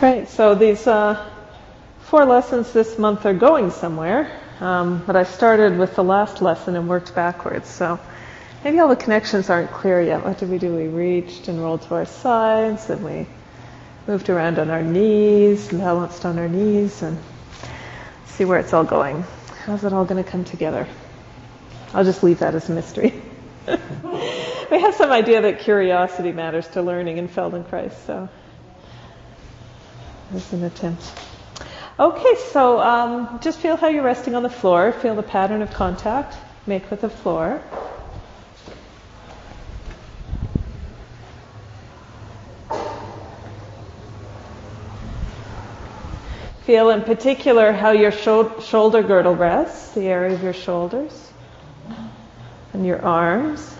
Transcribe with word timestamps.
Great. 0.00 0.28
So 0.28 0.56
these 0.56 0.86
uh, 0.88 1.24
four 2.00 2.24
lessons 2.24 2.72
this 2.72 2.98
month 2.98 3.24
are 3.26 3.32
going 3.34 3.70
somewhere, 3.70 4.40
um, 4.60 5.04
but 5.06 5.14
I 5.14 5.22
started 5.22 5.78
with 5.78 5.94
the 5.94 6.02
last 6.02 6.42
lesson 6.42 6.74
and 6.74 6.88
worked 6.88 7.14
backwards. 7.14 7.68
So 7.68 8.00
maybe 8.64 8.80
all 8.80 8.88
the 8.88 8.96
connections 8.96 9.50
aren't 9.50 9.70
clear 9.70 10.02
yet. 10.02 10.24
What 10.24 10.38
did 10.38 10.50
we 10.50 10.58
do? 10.58 10.74
We 10.74 10.88
reached 10.88 11.46
and 11.46 11.60
rolled 11.62 11.82
to 11.82 11.94
our 11.94 12.06
sides, 12.06 12.90
and 12.90 13.04
we 13.04 13.26
moved 14.08 14.28
around 14.30 14.58
on 14.58 14.68
our 14.68 14.82
knees, 14.82 15.68
balanced 15.68 16.24
on 16.26 16.40
our 16.40 16.48
knees, 16.48 17.00
and 17.02 17.16
see 18.26 18.44
where 18.44 18.58
it's 18.58 18.72
all 18.72 18.84
going. 18.84 19.24
How's 19.64 19.84
it 19.84 19.92
all 19.92 20.04
going 20.04 20.22
to 20.22 20.28
come 20.28 20.44
together? 20.44 20.88
I'll 21.94 22.04
just 22.04 22.24
leave 22.24 22.40
that 22.40 22.56
as 22.56 22.68
a 22.68 22.72
mystery. 22.72 23.14
we 23.68 24.80
have 24.80 24.96
some 24.96 25.12
idea 25.12 25.42
that 25.42 25.60
curiosity 25.60 26.32
matters 26.32 26.66
to 26.70 26.82
learning 26.82 27.18
in 27.18 27.28
Feldenkrais, 27.28 27.94
so 28.06 28.28
as 30.32 30.52
an 30.52 30.64
attempt. 30.64 31.02
Okay, 31.98 32.34
so 32.50 32.80
um, 32.80 33.38
just 33.40 33.58
feel 33.58 33.76
how 33.76 33.88
you're 33.88 34.02
resting 34.02 34.34
on 34.34 34.42
the 34.42 34.50
floor. 34.50 34.92
Feel 34.92 35.14
the 35.14 35.22
pattern 35.22 35.62
of 35.62 35.72
contact 35.72 36.36
make 36.66 36.90
with 36.90 37.02
the 37.02 37.10
floor. 37.10 37.62
Feel 46.62 46.88
in 46.88 47.02
particular 47.02 47.72
how 47.72 47.90
your 47.90 48.10
shoulder 48.10 49.02
girdle 49.02 49.34
rests, 49.34 49.92
the 49.92 50.06
area 50.06 50.34
of 50.34 50.42
your 50.42 50.54
shoulders, 50.54 51.30
and 52.72 52.86
your 52.86 53.02
arms. 53.02 53.76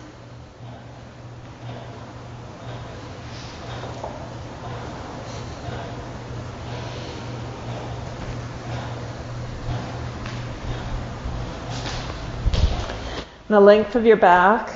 The 13.47 13.59
length 13.59 13.95
of 13.95 14.05
your 14.05 14.17
back, 14.17 14.73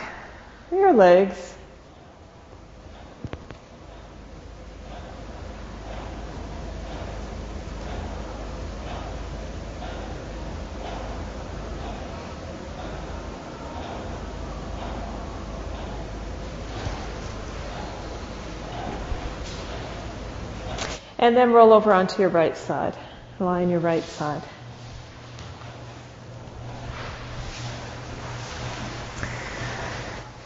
your 0.71 0.93
legs. 0.93 1.55
And 21.17 21.35
then 21.35 21.51
roll 21.51 21.73
over 21.73 21.93
onto 21.93 22.21
your 22.21 22.29
right 22.29 22.55
side. 22.55 22.95
Lie 23.39 23.63
on 23.63 23.69
your 23.69 23.79
right 23.79 24.03
side. 24.03 24.41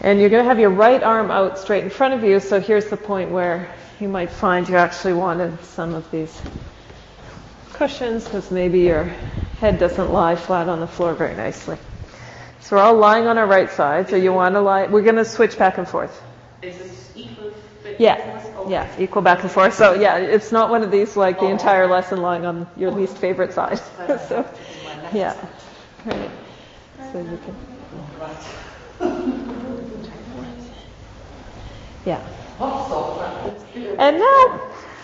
And 0.03 0.19
you're 0.19 0.29
going 0.29 0.43
to 0.43 0.49
have 0.49 0.59
your 0.59 0.69
right 0.69 1.01
arm 1.01 1.31
out 1.31 1.57
straight 1.57 1.83
in 1.85 1.89
front 1.89 2.13
of 2.13 2.23
you. 2.23 2.39
So 2.41 2.59
here's 2.59 2.87
the 2.87 2.97
point 2.97 3.31
where 3.31 3.73
you 3.99 4.09
might 4.09 4.29
find 4.29 4.67
you 4.67 4.75
actually 4.75 5.13
wanted 5.13 5.63
some 5.63 5.93
of 5.93 6.09
these 6.11 6.41
cushions 7.71 8.25
because 8.25 8.51
maybe 8.51 8.81
your 8.81 9.05
head 9.59 9.79
doesn't 9.79 10.11
lie 10.11 10.35
flat 10.35 10.67
on 10.67 10.81
the 10.81 10.87
floor 10.87 11.13
very 11.13 11.35
nicely. 11.35 11.77
So 12.59 12.75
we're 12.75 12.81
all 12.81 12.95
lying 12.95 13.27
on 13.27 13.37
our 13.37 13.47
right 13.47 13.69
side. 13.71 14.09
So 14.09 14.17
you 14.17 14.33
want 14.33 14.55
to 14.55 14.61
lie. 14.61 14.87
We're 14.87 15.03
going 15.03 15.15
to 15.15 15.25
switch 15.25 15.57
back 15.57 15.77
and 15.77 15.87
forth. 15.87 16.21
Is 16.61 16.77
this 16.77 17.11
equal? 17.15 17.53
Yeah. 17.97 18.39
Yeah, 18.67 18.89
equal 18.97 19.21
back 19.21 19.41
and 19.43 19.51
forth. 19.51 19.73
So 19.73 19.93
yeah, 19.93 20.17
it's 20.17 20.51
not 20.51 20.69
one 20.69 20.83
of 20.83 20.91
these 20.91 21.17
like 21.17 21.39
the 21.39 21.47
entire 21.47 21.87
lesson 21.87 22.21
lying 22.21 22.45
on 22.45 22.67
your 22.77 22.91
least 22.91 23.17
favorite 23.17 23.53
side. 23.53 23.77
so 24.07 24.47
yeah, 25.13 25.35
right. 26.05 26.31
So 27.11 27.19
you 27.19 27.39
can. 28.99 29.59
Yeah. 32.05 32.21
And 33.97 34.19
now, 34.19 34.61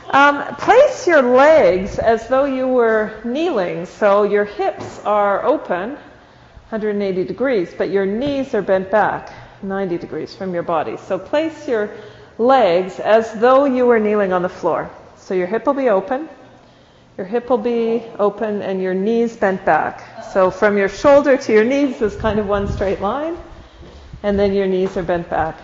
um, 0.09 0.55
place 0.55 1.05
your 1.05 1.21
legs 1.21 1.99
as 1.99 2.27
though 2.27 2.45
you 2.45 2.67
were 2.67 3.21
kneeling. 3.23 3.85
So 3.85 4.23
your 4.23 4.45
hips 4.45 4.99
are 5.05 5.45
open, 5.45 5.91
180 5.91 7.23
degrees, 7.25 7.73
but 7.77 7.91
your 7.91 8.05
knees 8.05 8.53
are 8.55 8.63
bent 8.63 8.89
back, 8.89 9.31
90 9.61 9.97
degrees 9.99 10.35
from 10.35 10.53
your 10.53 10.63
body. 10.63 10.97
So 10.97 11.19
place 11.19 11.67
your 11.67 11.91
legs 12.39 12.99
as 12.99 13.31
though 13.33 13.65
you 13.65 13.85
were 13.85 13.99
kneeling 13.99 14.33
on 14.33 14.41
the 14.41 14.49
floor. 14.49 14.89
So 15.17 15.35
your 15.35 15.47
hip 15.47 15.67
will 15.67 15.75
be 15.75 15.89
open, 15.89 16.27
your 17.17 17.27
hip 17.27 17.49
will 17.49 17.59
be 17.59 18.03
open, 18.17 18.63
and 18.63 18.81
your 18.81 18.95
knees 18.95 19.35
bent 19.37 19.63
back. 19.63 20.23
So 20.31 20.49
from 20.49 20.77
your 20.77 20.89
shoulder 20.89 21.37
to 21.37 21.53
your 21.53 21.65
knees 21.65 22.01
is 22.01 22.15
kind 22.15 22.39
of 22.39 22.47
one 22.47 22.67
straight 22.67 23.01
line, 23.01 23.37
and 24.23 24.39
then 24.39 24.53
your 24.53 24.67
knees 24.67 24.97
are 24.97 25.03
bent 25.03 25.29
back. 25.29 25.59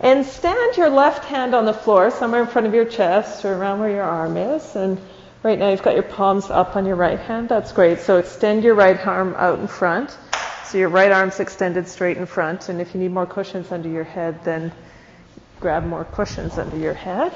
And 0.00 0.24
stand 0.24 0.76
your 0.76 0.90
left 0.90 1.24
hand 1.24 1.54
on 1.54 1.64
the 1.64 1.72
floor, 1.72 2.10
somewhere 2.10 2.40
in 2.40 2.46
front 2.46 2.66
of 2.66 2.74
your 2.74 2.84
chest 2.84 3.44
or 3.44 3.54
around 3.54 3.80
where 3.80 3.90
your 3.90 4.04
arm 4.04 4.36
is. 4.36 4.76
And 4.76 5.00
right 5.42 5.58
now 5.58 5.70
you've 5.70 5.82
got 5.82 5.94
your 5.94 6.04
palms 6.04 6.50
up 6.50 6.76
on 6.76 6.86
your 6.86 6.96
right 6.96 7.18
hand. 7.18 7.48
That's 7.48 7.72
great. 7.72 8.00
So 8.00 8.18
extend 8.18 8.62
your 8.62 8.74
right 8.74 9.04
arm 9.06 9.34
out 9.36 9.58
in 9.58 9.66
front. 9.66 10.16
So 10.66 10.78
your 10.78 10.88
right 10.88 11.10
arm's 11.10 11.40
extended 11.40 11.88
straight 11.88 12.16
in 12.16 12.26
front. 12.26 12.68
And 12.68 12.80
if 12.80 12.94
you 12.94 13.00
need 13.00 13.10
more 13.10 13.26
cushions 13.26 13.72
under 13.72 13.88
your 13.88 14.04
head, 14.04 14.44
then 14.44 14.72
grab 15.58 15.84
more 15.84 16.04
cushions 16.04 16.58
under 16.58 16.76
your 16.76 16.94
head. 16.94 17.34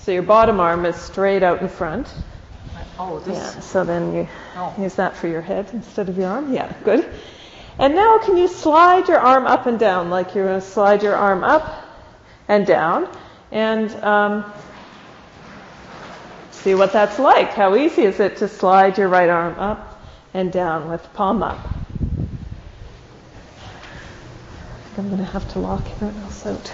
So 0.00 0.12
your 0.12 0.22
bottom 0.22 0.60
arm 0.60 0.84
is 0.84 0.96
straight 0.96 1.42
out 1.42 1.62
in 1.62 1.68
front. 1.68 2.12
Oh, 2.98 3.20
this. 3.20 3.36
Yeah. 3.36 3.60
So 3.60 3.84
then 3.84 4.12
you 4.12 4.28
oh. 4.56 4.74
use 4.78 4.96
that 4.96 5.16
for 5.16 5.28
your 5.28 5.40
head 5.40 5.70
instead 5.72 6.08
of 6.08 6.18
your 6.18 6.28
arm. 6.28 6.52
Yeah, 6.52 6.72
good. 6.84 7.08
And 7.78 7.94
now 7.94 8.18
can 8.18 8.36
you 8.36 8.48
slide 8.48 9.08
your 9.08 9.20
arm 9.20 9.46
up 9.46 9.66
and 9.66 9.78
down 9.78 10.10
like 10.10 10.34
you're 10.34 10.46
going 10.46 10.60
to 10.60 10.66
slide 10.66 11.02
your 11.02 11.14
arm 11.14 11.44
up 11.44 11.84
and 12.48 12.66
down 12.66 13.08
and 13.52 13.94
um, 14.02 14.52
see 16.50 16.74
what 16.74 16.92
that's 16.92 17.18
like. 17.20 17.50
How 17.50 17.76
easy 17.76 18.02
is 18.02 18.18
it 18.18 18.38
to 18.38 18.48
slide 18.48 18.98
your 18.98 19.08
right 19.08 19.28
arm 19.28 19.54
up 19.58 20.02
and 20.34 20.52
down 20.52 20.90
with 20.90 21.12
palm 21.14 21.42
up? 21.42 21.76
I'm 24.96 25.06
going 25.06 25.18
to 25.18 25.24
have 25.24 25.48
to 25.52 25.60
lock 25.60 25.88
everyone 25.92 26.20
else 26.24 26.44
out. 26.44 26.72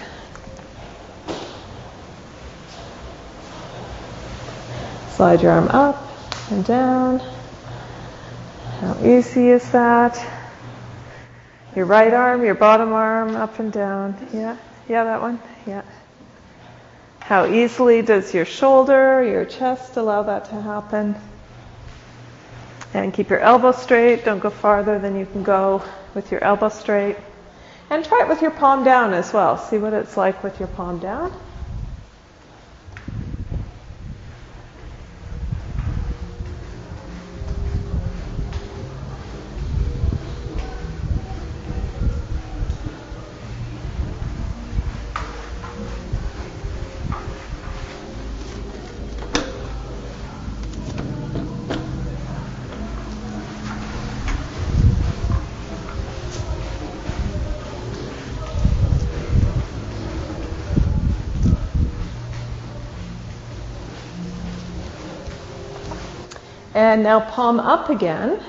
Slide 5.11 5.43
your 5.43 5.51
arm 5.51 5.67
up 5.67 6.11
and 6.49 6.65
down. 6.65 7.19
How 8.79 8.97
easy 9.05 9.49
is 9.49 9.71
that? 9.71 10.34
Your 11.75 11.85
right 11.85 12.13
arm, 12.13 12.43
your 12.43 12.55
bottom 12.55 12.93
arm, 12.93 13.35
up 13.35 13.59
and 13.59 13.71
down. 13.71 14.15
Yeah, 14.33 14.57
yeah, 14.87 15.03
that 15.03 15.21
one. 15.21 15.39
Yeah. 15.67 15.83
How 17.19 17.47
easily 17.47 18.01
does 18.01 18.33
your 18.33 18.45
shoulder, 18.45 19.23
your 19.23 19.45
chest 19.45 19.97
allow 19.97 20.23
that 20.23 20.45
to 20.45 20.61
happen? 20.61 21.15
And 22.93 23.13
keep 23.13 23.29
your 23.29 23.39
elbow 23.39 23.73
straight. 23.73 24.23
Don't 24.23 24.39
go 24.39 24.49
farther 24.49 24.99
than 24.99 25.17
you 25.17 25.25
can 25.25 25.43
go 25.43 25.83
with 26.13 26.31
your 26.31 26.43
elbow 26.43 26.69
straight. 26.69 27.17
And 27.89 28.05
try 28.05 28.21
it 28.21 28.29
with 28.29 28.41
your 28.41 28.51
palm 28.51 28.83
down 28.83 29.13
as 29.13 29.33
well. 29.33 29.57
See 29.57 29.77
what 29.77 29.91
it's 29.91 30.15
like 30.15 30.43
with 30.43 30.59
your 30.59 30.69
palm 30.69 30.99
down. 30.99 31.33
And 66.95 67.03
now 67.03 67.19
palm 67.19 67.59
up 67.59 67.89
again. 67.89 68.39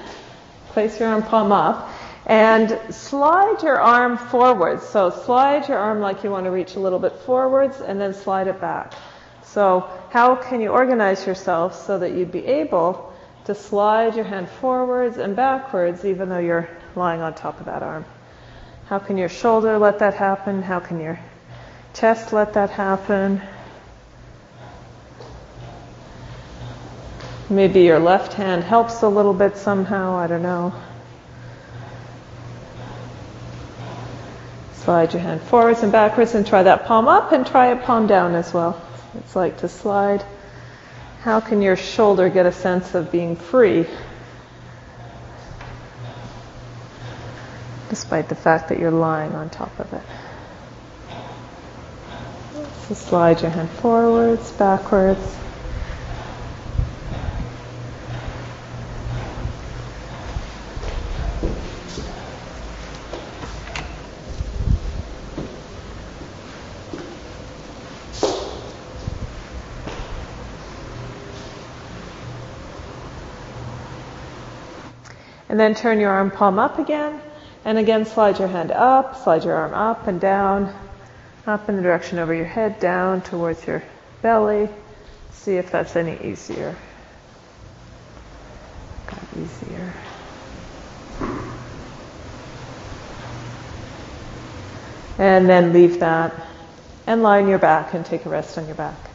Place 0.68 1.00
your 1.00 1.08
arm 1.08 1.24
palm 1.24 1.50
up. 1.50 1.90
And 2.26 2.78
slide 2.94 3.60
your 3.64 3.80
arm 3.80 4.16
forwards. 4.16 4.86
So 4.86 5.10
slide 5.10 5.68
your 5.68 5.78
arm 5.78 5.98
like 5.98 6.22
you 6.22 6.30
want 6.30 6.44
to 6.44 6.52
reach 6.52 6.76
a 6.76 6.78
little 6.78 7.00
bit 7.00 7.12
forwards 7.26 7.80
and 7.80 8.00
then 8.00 8.14
slide 8.14 8.46
it 8.46 8.60
back. 8.60 8.92
So 9.42 9.90
how 10.10 10.36
can 10.36 10.60
you 10.60 10.68
organize 10.68 11.26
yourself 11.26 11.74
so 11.74 11.98
that 11.98 12.12
you'd 12.12 12.30
be 12.30 12.46
able 12.46 13.12
to 13.46 13.54
slide 13.56 14.14
your 14.14 14.24
hand 14.24 14.48
forwards 14.48 15.16
and 15.16 15.34
backwards 15.34 16.04
even 16.04 16.28
though 16.28 16.38
you're 16.38 16.68
lying 16.94 17.22
on 17.22 17.34
top 17.34 17.58
of 17.58 17.66
that 17.66 17.82
arm? 17.82 18.04
How 18.84 19.00
can 19.00 19.18
your 19.18 19.28
shoulder 19.28 19.76
let 19.76 19.98
that 19.98 20.14
happen? 20.14 20.62
How 20.62 20.78
can 20.78 21.00
your 21.00 21.18
chest 21.94 22.32
let 22.32 22.52
that 22.52 22.70
happen? 22.70 23.42
Maybe 27.48 27.82
your 27.82 28.00
left 28.00 28.32
hand 28.32 28.64
helps 28.64 29.02
a 29.02 29.08
little 29.08 29.34
bit 29.34 29.56
somehow, 29.56 30.16
I 30.16 30.26
don't 30.26 30.42
know. 30.42 30.74
Slide 34.74 35.12
your 35.12 35.22
hand 35.22 35.42
forwards 35.42 35.82
and 35.82 35.92
backwards 35.92 36.34
and 36.34 36.44
try 36.44 36.64
that 36.64 36.86
palm 36.86 37.06
up 37.06 37.30
and 37.30 37.46
try 37.46 37.72
it 37.72 37.82
palm 37.82 38.08
down 38.08 38.34
as 38.34 38.52
well. 38.52 38.80
It's 39.18 39.36
like 39.36 39.58
to 39.58 39.68
slide. 39.68 40.24
How 41.22 41.40
can 41.40 41.62
your 41.62 41.76
shoulder 41.76 42.28
get 42.28 42.46
a 42.46 42.52
sense 42.52 42.94
of 42.94 43.12
being 43.12 43.36
free? 43.36 43.86
Despite 47.90 48.28
the 48.28 48.34
fact 48.34 48.68
that 48.68 48.80
you're 48.80 48.90
lying 48.90 49.32
on 49.34 49.50
top 49.50 49.78
of 49.78 49.92
it. 49.92 50.02
So 52.88 52.94
slide 52.94 53.40
your 53.40 53.50
hand 53.50 53.70
forwards, 53.70 54.50
backwards. 54.52 55.36
And 75.56 75.60
then 75.62 75.74
turn 75.74 76.00
your 76.00 76.10
arm 76.10 76.30
palm 76.30 76.58
up 76.58 76.78
again. 76.78 77.18
And 77.64 77.78
again, 77.78 78.04
slide 78.04 78.38
your 78.38 78.48
hand 78.48 78.70
up, 78.70 79.16
slide 79.24 79.42
your 79.42 79.54
arm 79.54 79.72
up 79.72 80.06
and 80.06 80.20
down, 80.20 80.70
up 81.46 81.70
in 81.70 81.76
the 81.76 81.82
direction 81.82 82.18
over 82.18 82.34
your 82.34 82.44
head, 82.44 82.78
down 82.78 83.22
towards 83.22 83.66
your 83.66 83.82
belly. 84.20 84.68
See 85.32 85.56
if 85.56 85.70
that's 85.70 85.96
any 85.96 86.22
easier. 86.22 86.76
Got 89.06 89.22
easier. 89.34 89.94
And 95.16 95.48
then 95.48 95.72
leave 95.72 96.00
that 96.00 96.34
and 97.06 97.22
lie 97.22 97.40
on 97.40 97.48
your 97.48 97.58
back 97.58 97.94
and 97.94 98.04
take 98.04 98.26
a 98.26 98.28
rest 98.28 98.58
on 98.58 98.66
your 98.66 98.74
back. 98.74 99.05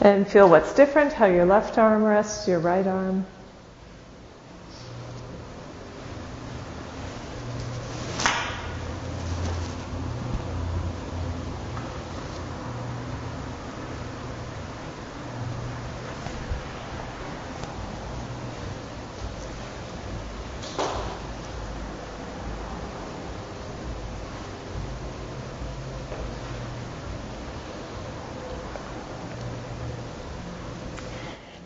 And 0.00 0.28
feel 0.28 0.48
what's 0.48 0.74
different, 0.74 1.12
how 1.12 1.26
your 1.26 1.44
left 1.44 1.76
arm 1.76 2.04
rests, 2.04 2.46
your 2.46 2.60
right 2.60 2.86
arm. 2.86 3.26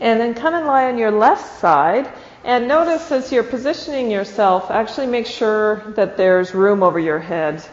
And 0.03 0.19
then 0.19 0.33
come 0.33 0.53
and 0.53 0.67
lie 0.67 0.89
on 0.91 0.97
your 0.97 1.11
left 1.11 1.61
side. 1.61 2.11
And 2.43 2.67
notice 2.67 3.09
as 3.09 3.31
you're 3.31 3.41
positioning 3.41 4.11
yourself, 4.11 4.69
actually 4.69 5.07
make 5.07 5.25
sure 5.25 5.81
that 5.95 6.17
there's 6.17 6.53
room 6.53 6.83
over 6.83 6.99
your 6.99 7.19
head. 7.19 7.65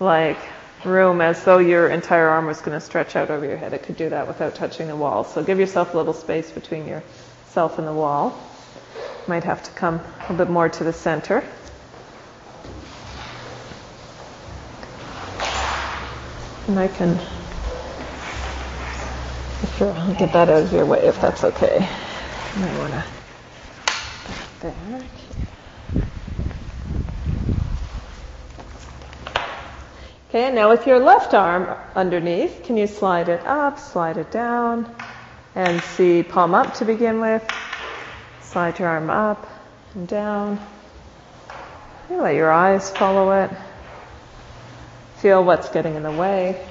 Like 0.00 0.38
room 0.84 1.20
as 1.20 1.44
though 1.44 1.58
your 1.58 1.88
entire 1.88 2.28
arm 2.30 2.46
was 2.46 2.60
going 2.60 2.76
to 2.76 2.84
stretch 2.84 3.14
out 3.14 3.30
over 3.30 3.46
your 3.46 3.56
head. 3.56 3.74
It 3.74 3.84
could 3.84 3.96
do 3.96 4.08
that 4.08 4.26
without 4.26 4.56
touching 4.56 4.88
the 4.88 4.96
wall. 4.96 5.22
So 5.22 5.44
give 5.44 5.60
yourself 5.60 5.94
a 5.94 5.96
little 5.96 6.14
space 6.14 6.50
between 6.50 6.88
yourself 6.88 7.78
and 7.78 7.86
the 7.86 7.94
wall. 7.94 8.36
Might 9.28 9.44
have 9.44 9.62
to 9.62 9.70
come 9.70 10.00
a 10.00 10.22
little 10.22 10.36
bit 10.36 10.50
more 10.50 10.68
to 10.68 10.82
the 10.82 10.92
center. 10.92 11.44
And 16.66 16.76
I 16.76 16.88
can 16.88 17.20
Sure, 19.78 19.92
I'll 19.92 20.14
get 20.14 20.32
that 20.32 20.48
out 20.48 20.64
of 20.64 20.72
your 20.72 20.84
way 20.86 20.98
if 21.06 21.20
that's 21.20 21.44
okay. 21.44 21.88
You 22.56 22.60
might 22.62 22.78
want 22.78 22.92
to 22.94 23.04
there. 24.60 24.74
Okay, 30.28 30.44
and 30.46 30.56
now 30.56 30.68
with 30.68 30.86
your 30.86 30.98
left 30.98 31.32
arm 31.32 31.68
underneath, 31.94 32.64
can 32.64 32.76
you 32.76 32.88
slide 32.88 33.28
it 33.28 33.46
up, 33.46 33.78
slide 33.78 34.16
it 34.16 34.32
down, 34.32 34.92
and 35.54 35.80
see 35.80 36.24
palm 36.24 36.56
up 36.56 36.74
to 36.74 36.84
begin 36.84 37.20
with. 37.20 37.48
Slide 38.42 38.78
your 38.80 38.88
arm 38.88 39.10
up 39.10 39.46
and 39.94 40.08
down. 40.08 40.60
You 42.10 42.20
let 42.20 42.34
your 42.34 42.50
eyes 42.50 42.90
follow 42.90 43.44
it. 43.44 43.50
Feel 45.18 45.44
what's 45.44 45.68
getting 45.68 45.94
in 45.94 46.02
the 46.02 46.10
way. 46.10 46.66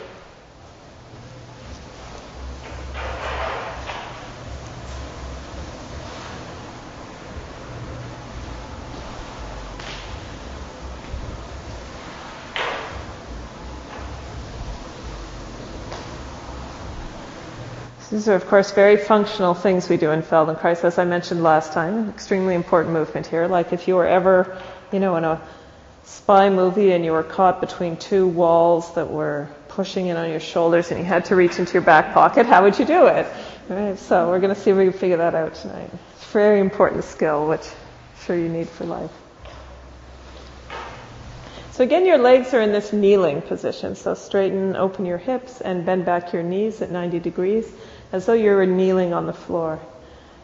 These 18.17 18.29
are, 18.29 18.33
of 18.33 18.47
course, 18.47 18.71
very 18.71 18.97
functional 18.97 19.53
things 19.53 19.89
we 19.89 19.97
do 19.97 20.09
in 20.09 20.23
Feldenkrais, 20.23 20.83
as 20.83 20.97
I 20.97 21.05
mentioned 21.05 21.43
last 21.43 21.71
time. 21.71 21.95
an 21.99 22.09
Extremely 22.09 22.55
important 22.55 22.91
movement 22.91 23.27
here. 23.27 23.45
Like 23.45 23.73
if 23.73 23.87
you 23.87 23.93
were 23.93 24.07
ever, 24.07 24.59
you 24.91 24.99
know, 24.99 25.17
in 25.17 25.23
a 25.23 25.39
spy 26.03 26.49
movie 26.49 26.93
and 26.93 27.05
you 27.05 27.11
were 27.11 27.21
caught 27.21 27.61
between 27.61 27.95
two 27.95 28.27
walls 28.27 28.95
that 28.95 29.11
were 29.11 29.47
pushing 29.67 30.07
in 30.07 30.17
on 30.17 30.31
your 30.31 30.39
shoulders 30.39 30.89
and 30.89 30.99
you 30.99 31.05
had 31.05 31.25
to 31.25 31.35
reach 31.35 31.59
into 31.59 31.73
your 31.73 31.83
back 31.83 32.15
pocket, 32.15 32.47
how 32.47 32.63
would 32.63 32.79
you 32.79 32.85
do 32.85 33.05
it? 33.05 33.27
Right? 33.69 33.99
So 33.99 34.29
we're 34.29 34.39
going 34.39 34.55
to 34.55 34.59
see 34.59 34.71
if 34.71 34.77
we 34.77 34.85
can 34.85 34.93
figure 34.93 35.17
that 35.17 35.35
out 35.35 35.53
tonight. 35.53 35.91
It's 36.15 36.23
a 36.23 36.29
very 36.29 36.59
important 36.59 37.03
skill, 37.03 37.47
which 37.47 37.67
I'm 37.67 38.25
sure 38.25 38.35
you 38.35 38.49
need 38.49 38.67
for 38.67 38.85
life. 38.85 39.11
So 41.73 41.83
again, 41.83 42.07
your 42.07 42.17
legs 42.17 42.55
are 42.55 42.61
in 42.61 42.71
this 42.71 42.91
kneeling 42.91 43.43
position. 43.43 43.95
So 43.95 44.15
straighten, 44.15 44.75
open 44.75 45.05
your 45.05 45.19
hips, 45.19 45.61
and 45.61 45.85
bend 45.85 46.05
back 46.05 46.33
your 46.33 46.41
knees 46.41 46.81
at 46.81 46.89
90 46.89 47.19
degrees 47.19 47.71
as 48.11 48.25
though 48.25 48.33
you 48.33 48.51
were 48.51 48.65
kneeling 48.65 49.13
on 49.13 49.25
the 49.25 49.33
floor. 49.33 49.79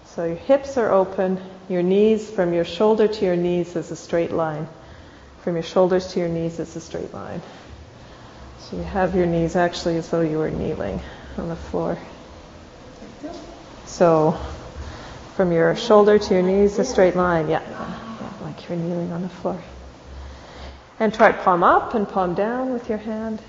So 0.06 0.26
your 0.26 0.36
hips 0.36 0.78
are 0.78 0.92
open, 0.92 1.40
your 1.70 1.82
knees, 1.82 2.30
from 2.30 2.54
your 2.54 2.66
shoulder 2.66 3.08
to 3.08 3.26
your 3.26 3.36
knees 3.36 3.76
is 3.76 3.90
a 3.90 3.96
straight 3.96 4.32
line. 4.32 4.68
From 5.42 5.56
your 5.56 5.64
shoulders 5.64 6.14
to 6.14 6.20
your 6.20 6.30
knees 6.30 6.60
is 6.60 6.76
a 6.76 6.82
straight 6.82 7.14
line. 7.14 7.42
So 8.60 8.78
you 8.78 8.84
have 8.84 9.16
your 9.16 9.26
knees 9.26 9.56
actually 9.56 9.98
as 9.98 10.10
though 10.10 10.22
you 10.22 10.38
were 10.38 10.52
kneeling 10.52 11.02
on 11.38 11.50
the 11.50 11.56
floor. 11.56 11.98
So 13.86 14.40
from 15.36 15.52
your 15.52 15.76
shoulder 15.76 16.20
to 16.20 16.34
your 16.34 16.44
knees, 16.44 16.80
a 16.80 16.86
straight 16.86 17.16
line. 17.16 17.50
Yeah, 17.50 17.62
yeah 17.62 18.30
like 18.42 18.70
you're 18.70 18.78
kneeling 18.78 19.12
on 19.12 19.22
the 19.22 19.30
floor. 19.30 19.62
And 21.00 21.14
try 21.14 21.32
palm 21.32 21.64
up 21.64 21.96
and 21.96 22.08
palm 22.08 22.36
down 22.36 22.72
with 22.72 22.88
your 22.88 23.00
hand. 23.00 23.42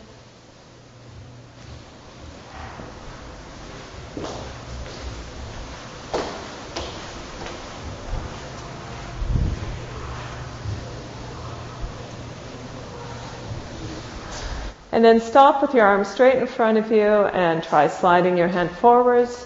And 14.93 15.05
then 15.05 15.21
stop 15.21 15.61
with 15.61 15.75
your 15.75 15.85
arms 15.85 16.07
straight 16.07 16.37
in 16.37 16.47
front 16.47 16.79
of 16.79 16.93
you 16.93 17.03
and 17.03 17.65
try 17.65 17.89
sliding 17.89 18.37
your 18.37 18.47
hand 18.47 18.71
forwards. 18.71 19.45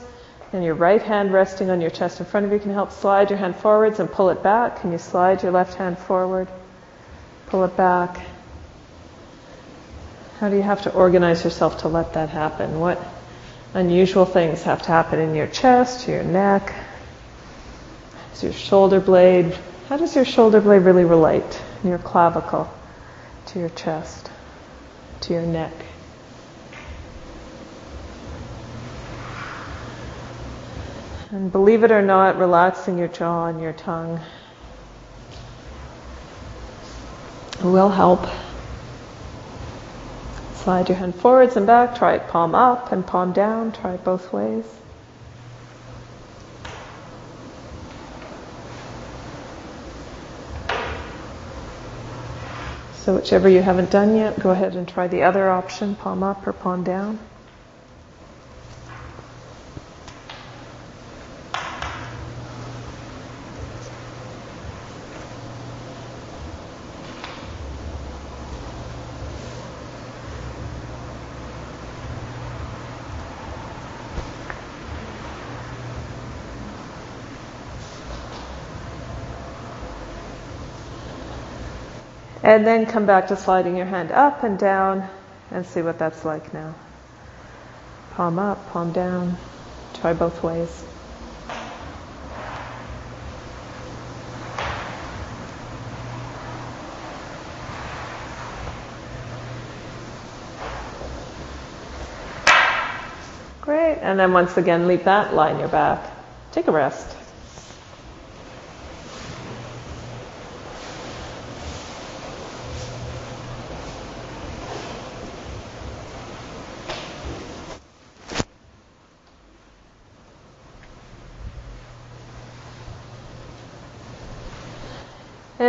And 0.52 0.62
your 0.62 0.74
right 0.74 1.00
hand 1.00 1.32
resting 1.32 1.70
on 1.70 1.80
your 1.80 1.88
chest 1.90 2.20
in 2.20 2.26
front 2.26 2.44
of 2.44 2.52
you 2.52 2.58
can 2.58 2.74
help 2.74 2.92
slide 2.92 3.30
your 3.30 3.38
hand 3.38 3.56
forwards 3.56 3.98
and 3.98 4.12
pull 4.12 4.28
it 4.28 4.42
back. 4.42 4.80
Can 4.82 4.92
you 4.92 4.98
slide 4.98 5.42
your 5.42 5.52
left 5.52 5.74
hand 5.74 5.98
forward? 5.98 6.48
Pull 7.46 7.64
it 7.64 7.76
back. 7.78 8.20
How 10.38 10.50
do 10.50 10.56
you 10.56 10.62
have 10.62 10.82
to 10.82 10.92
organize 10.92 11.44
yourself 11.44 11.78
to 11.78 11.88
let 11.88 12.12
that 12.12 12.28
happen? 12.28 12.78
What 12.78 13.02
unusual 13.74 14.24
things 14.24 14.62
have 14.62 14.82
to 14.82 14.88
happen 14.88 15.18
in 15.18 15.34
your 15.34 15.46
chest, 15.46 16.08
your 16.08 16.24
neck? 16.24 16.74
Is 18.34 18.42
your 18.42 18.52
shoulder 18.52 19.00
blade? 19.00 19.56
How 19.88 19.96
does 19.96 20.14
your 20.14 20.24
shoulder 20.24 20.60
blade 20.60 20.82
really 20.82 21.04
relate? 21.04 21.62
Your 21.84 21.98
clavicle 21.98 22.72
to 23.46 23.58
your 23.58 23.70
chest? 23.70 24.30
to 25.22 25.32
your 25.32 25.42
neck. 25.42 25.72
And 31.30 31.52
believe 31.52 31.84
it 31.84 31.90
or 31.90 32.00
not, 32.00 32.38
relaxing 32.38 32.96
your 32.96 33.08
jaw 33.08 33.46
and 33.46 33.60
your 33.60 33.74
tongue 33.74 34.20
will 37.62 37.90
help. 37.90 38.26
Slide 40.68 40.90
your 40.90 40.98
hand 40.98 41.14
forwards 41.14 41.56
and 41.56 41.66
back, 41.66 41.96
try 41.96 42.16
it 42.16 42.28
palm 42.28 42.54
up 42.54 42.92
and 42.92 43.06
palm 43.06 43.32
down, 43.32 43.72
try 43.72 43.94
it 43.94 44.04
both 44.04 44.34
ways. 44.34 44.66
So, 52.92 53.14
whichever 53.14 53.48
you 53.48 53.62
haven't 53.62 53.90
done 53.90 54.14
yet, 54.14 54.38
go 54.38 54.50
ahead 54.50 54.76
and 54.76 54.86
try 54.86 55.08
the 55.08 55.22
other 55.22 55.48
option, 55.48 55.94
palm 55.94 56.22
up 56.22 56.46
or 56.46 56.52
palm 56.52 56.84
down. 56.84 57.18
And 82.48 82.66
then 82.66 82.86
come 82.86 83.04
back 83.04 83.28
to 83.28 83.36
sliding 83.36 83.76
your 83.76 83.84
hand 83.84 84.10
up 84.10 84.42
and 84.42 84.58
down 84.58 85.06
and 85.50 85.66
see 85.66 85.82
what 85.82 85.98
that's 85.98 86.24
like 86.24 86.54
now. 86.54 86.74
Palm 88.12 88.38
up, 88.38 88.70
palm 88.70 88.90
down. 88.90 89.36
Try 89.92 90.14
both 90.14 90.42
ways. 90.42 90.82
Great. 103.60 103.98
And 104.00 104.18
then 104.18 104.32
once 104.32 104.56
again, 104.56 104.88
leave 104.88 105.04
that, 105.04 105.34
line 105.34 105.58
your 105.58 105.68
back. 105.68 106.02
Take 106.52 106.66
a 106.66 106.72
rest. 106.72 107.17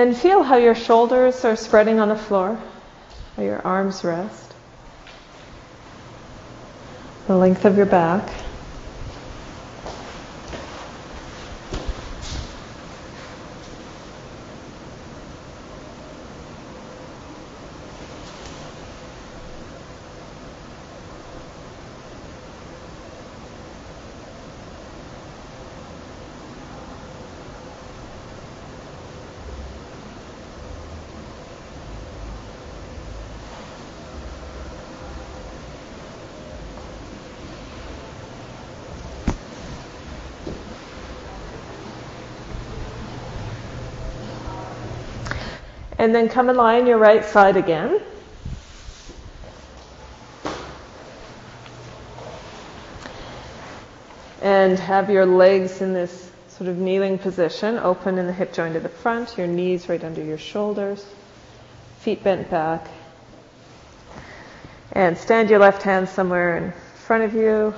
And 0.09 0.17
feel 0.17 0.41
how 0.41 0.55
your 0.55 0.73
shoulders 0.73 1.45
are 1.45 1.55
spreading 1.55 1.99
on 1.99 2.09
the 2.09 2.15
floor, 2.15 2.59
how 3.35 3.43
your 3.43 3.61
arms 3.61 4.03
rest, 4.03 4.55
the 7.27 7.37
length 7.37 7.63
of 7.63 7.77
your 7.77 7.85
back. 7.85 8.27
And 45.99 46.15
then 46.15 46.29
come 46.29 46.47
and 46.47 46.57
lie 46.57 46.79
on 46.79 46.87
your 46.87 46.97
right 46.97 47.25
side 47.25 47.57
again. 47.57 47.99
And 54.41 54.79
have 54.79 55.09
your 55.09 55.25
legs 55.25 55.81
in 55.81 55.91
this 55.91 56.31
sort 56.47 56.69
of 56.69 56.77
kneeling 56.77 57.17
position, 57.17 57.77
open 57.77 58.17
in 58.17 58.27
the 58.27 58.31
hip 58.33 58.53
joint 58.53 58.77
at 58.77 58.83
the 58.83 58.89
front, 58.89 59.37
your 59.37 59.47
knees 59.47 59.89
right 59.89 60.01
under 60.01 60.23
your 60.23 60.37
shoulders, 60.37 61.05
feet 61.99 62.23
bent 62.23 62.49
back. 62.49 62.87
And 64.93 65.17
stand 65.17 65.49
your 65.49 65.59
left 65.59 65.83
hand 65.83 66.07
somewhere 66.07 66.57
in 66.57 66.73
front 67.05 67.23
of 67.25 67.33
you. 67.33 67.73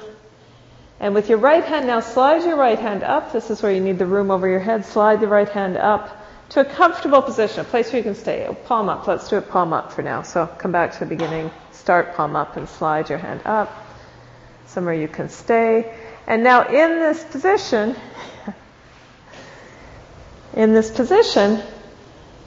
And 1.00 1.16
with 1.16 1.28
your 1.28 1.40
right 1.40 1.64
hand, 1.64 1.88
now 1.88 2.02
slide 2.02 2.44
your 2.44 2.56
right 2.56 2.78
hand 2.78 3.02
up. 3.02 3.34
This 3.34 3.50
is 3.50 3.64
where 3.64 3.72
you 3.72 3.82
need 3.82 3.98
the 3.98 4.06
room 4.06 4.30
over 4.30 4.48
your 4.48 4.60
head. 4.60 4.86
Slide 4.86 5.20
the 5.20 5.28
right 5.28 5.50
hand 5.50 5.76
up 5.76 6.21
to 6.52 6.60
a 6.60 6.66
comfortable 6.66 7.22
position, 7.22 7.62
a 7.62 7.64
place 7.64 7.94
where 7.94 8.00
you 8.00 8.04
can 8.04 8.16
stay. 8.16 8.46
Oh, 8.46 8.54
palm 8.54 8.90
up. 8.90 9.08
Let's 9.08 9.30
do 9.30 9.38
it 9.38 9.50
palm 9.50 9.72
up 9.72 9.94
for 9.94 10.02
now. 10.02 10.22
So 10.22 10.46
come 10.46 10.74
back 10.74 10.92
to 10.94 11.00
the 11.00 11.06
beginning. 11.06 11.50
Start 11.72 12.14
palm 12.14 12.36
up 12.36 12.58
and 12.58 12.68
slide 12.68 13.10
your 13.10 13.20
hand 13.20 13.42
up. 13.46 13.74
Somewhere 14.66 14.94
you 14.94 15.08
can 15.08 15.30
stay. 15.30 15.96
And 16.28 16.44
now 16.44 16.68
in 16.68 17.00
this 17.00 17.24
position, 17.24 17.96
in 20.54 20.74
this 20.74 20.92
position, 20.92 21.64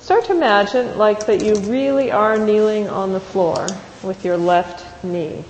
start 0.00 0.26
to 0.26 0.32
imagine 0.32 0.98
like 0.98 1.26
that 1.26 1.40
you 1.40 1.56
really 1.56 2.10
are 2.10 2.36
kneeling 2.36 2.90
on 2.90 3.14
the 3.14 3.20
floor 3.20 3.74
with 4.02 4.22
your 4.22 4.36
left 4.36 5.02
knee. 5.02 5.46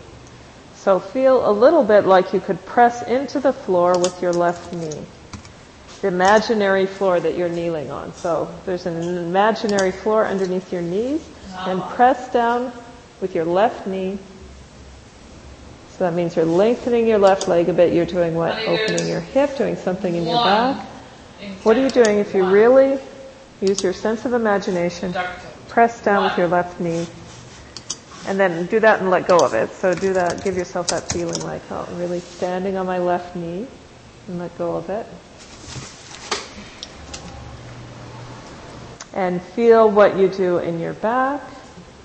So 0.77 1.01
feel 1.01 1.49
a 1.49 1.51
little 1.51 1.83
bit 1.83 2.05
like 2.05 2.33
you 2.33 2.39
could 2.39 2.65
press 2.65 3.03
into 3.03 3.41
the 3.41 3.53
floor 3.53 3.99
with 3.99 4.23
your 4.23 4.33
left 4.33 4.73
knee 4.73 5.05
imaginary 6.05 6.87
floor 6.87 7.21
that 7.21 7.37
you're 7.37 7.49
kneeling 7.49 7.91
on. 7.91 8.13
So 8.15 8.53
there's 8.67 8.87
an 8.87 8.97
imaginary 9.17 9.93
floor 9.93 10.27
underneath 10.27 10.73
your 10.73 10.83
knees 10.83 11.27
and 11.57 11.83
press 11.83 12.33
down 12.33 12.73
with 13.21 13.35
your 13.35 13.45
left 13.45 13.87
knee. 13.87 14.19
So 15.91 16.05
that 16.05 16.15
means 16.15 16.35
you're 16.35 16.45
lengthening 16.45 17.07
your 17.07 17.19
left 17.19 17.49
leg 17.49 17.69
a 17.69 17.73
bit. 17.73 17.93
You're 17.93 18.07
doing 18.07 18.35
what? 18.35 18.59
Opening 18.67 19.07
your 19.09 19.21
hip, 19.21 19.57
doing 19.57 19.77
something 19.77 20.15
in 20.15 20.25
your 20.25 20.43
back. 20.45 20.85
What 21.63 21.77
are 21.77 21.83
you 21.83 21.91
doing 21.91 22.19
if 22.19 22.35
you 22.35 22.45
really 22.45 22.99
use 23.61 23.83
your 23.83 23.93
sense 23.93 24.25
of 24.25 24.33
imagination? 24.33 25.15
Press 25.69 26.03
down 26.03 26.25
with 26.25 26.37
your 26.37 26.49
left 26.49 26.81
knee. 26.81 27.07
And 28.27 28.41
then 28.41 28.67
do 28.67 28.81
that 28.81 29.01
and 29.01 29.11
let 29.11 29.27
go 29.27 29.45
of 29.45 29.55
it. 29.55 29.71
So 29.73 29.95
do 29.95 30.15
that, 30.15 30.43
give 30.43 30.57
yourself 30.57 30.91
that 30.91 31.13
feeling 31.13 31.43
like, 31.43 31.63
oh, 31.71 31.87
I'm 31.89 31.99
really 31.99 32.21
standing 32.21 32.77
on 32.77 32.87
my 32.87 32.99
left 32.99 33.37
knee 33.37 33.67
and 34.27 34.39
let 34.39 34.57
go 34.59 34.77
of 34.77 34.89
it. 34.91 35.07
And 39.15 39.41
feel 39.41 39.91
what 39.91 40.19
you 40.19 40.29
do 40.29 40.59
in 40.59 40.81
your 40.81 40.93
back, 40.93 41.41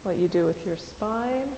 what 0.03 0.17
you 0.17 0.27
do 0.27 0.45
with 0.45 0.65
your 0.65 0.77
spine, 0.77 1.55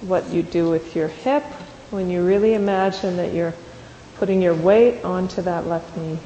what 0.00 0.30
you 0.30 0.42
do 0.42 0.68
with 0.70 0.96
your 0.96 1.08
hip 1.08 1.44
when 1.90 2.10
you 2.10 2.24
really 2.24 2.54
imagine 2.54 3.18
that 3.18 3.32
you're 3.32 3.54
putting 4.16 4.42
your 4.42 4.54
weight 4.54 5.04
onto 5.04 5.42
that 5.42 5.66
left 5.66 5.96
knee. 5.96 6.18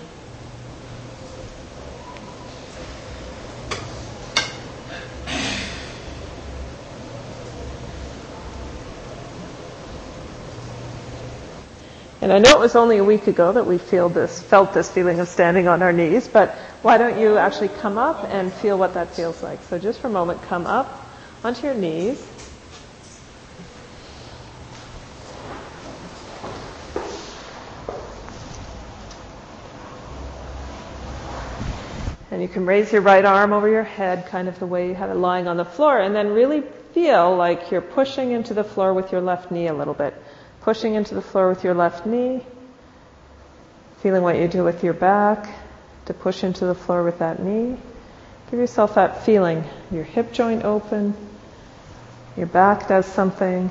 And 12.23 12.31
I 12.31 12.39
know 12.39 12.51
it 12.51 12.59
was 12.59 12.77
only 12.77 12.99
a 12.99 13.05
week 13.05 13.29
ago 13.29 13.53
that 13.53 13.67
we 13.67 13.79
feel 13.79 14.11
this, 14.11 14.43
felt 14.43 14.75
this 14.75 14.91
feeling 14.91 15.21
of 15.21 15.29
standing 15.29 15.69
on 15.69 15.81
our 15.81 15.93
knees, 15.93 16.29
but 16.29 16.51
why 16.83 16.99
don't 16.99 17.19
you 17.19 17.39
actually 17.39 17.69
come 17.69 17.97
up 17.97 18.25
and 18.25 18.53
feel 18.53 18.79
what 18.79 18.93
that 18.93 19.15
feels 19.15 19.43
like? 19.43 19.63
So 19.65 19.79
just 19.79 20.01
for 20.01 20.09
a 20.09 20.11
moment, 20.11 20.43
come 20.43 20.67
up 20.67 21.07
onto 21.43 21.67
your 21.67 21.75
knees. 21.75 22.23
And 32.31 32.43
you 32.43 32.49
can 32.49 32.67
raise 32.67 32.93
your 32.93 33.01
right 33.01 33.25
arm 33.25 33.55
over 33.55 33.69
your 33.69 33.83
head, 33.83 34.27
kind 34.27 34.47
of 34.47 34.59
the 34.59 34.67
way 34.67 34.89
you 34.89 34.95
had 34.95 35.09
it 35.09 35.17
lying 35.17 35.49
on 35.49 35.57
the 35.57 35.65
floor, 35.65 35.99
and 35.99 36.15
then 36.15 36.29
really 36.29 36.63
feel 36.93 37.35
like 37.35 37.71
you're 37.71 37.81
pushing 37.81 38.33
into 38.33 38.53
the 38.53 38.65
floor 38.65 38.93
with 38.93 39.11
your 39.11 39.23
left 39.23 39.51
knee 39.51 39.69
a 39.69 39.75
little 39.75 39.95
bit. 39.95 40.15
Pushing 40.63 40.95
into 40.95 41.15
the 41.15 41.23
floor 41.23 41.49
with 41.49 41.65
your 41.65 41.75
left 41.75 42.07
knee, 42.07 42.45
feeling 44.01 44.23
what 44.23 44.37
you 44.37 44.49
do 44.49 44.63
with 44.65 44.85
your 44.85 44.93
back, 44.93 45.49
to 46.07 46.15
push 46.15 46.45
into 46.45 46.67
the 46.67 46.75
floor 46.75 47.03
with 47.03 47.19
that 47.21 47.43
knee. 47.43 47.77
Give 48.51 48.61
yourself 48.61 48.97
that 48.97 49.25
feeling. 49.25 49.65
Your 49.91 50.05
hip 50.05 50.33
joint 50.33 50.65
open, 50.65 51.15
your 52.37 52.47
back 52.47 52.89
does 52.89 53.07
something. 53.07 53.71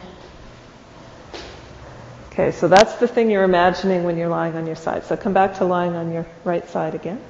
Okay, 2.32 2.52
so 2.52 2.68
that's 2.68 2.96
the 2.96 3.08
thing 3.08 3.30
you're 3.30 3.44
imagining 3.44 4.04
when 4.04 4.18
you're 4.18 4.30
lying 4.30 4.56
on 4.56 4.66
your 4.66 4.76
side. 4.76 5.04
So 5.04 5.18
come 5.18 5.34
back 5.34 5.58
to 5.58 5.66
lying 5.66 5.96
on 5.96 6.12
your 6.14 6.26
right 6.46 6.68
side 6.70 6.96
again. 6.96 7.22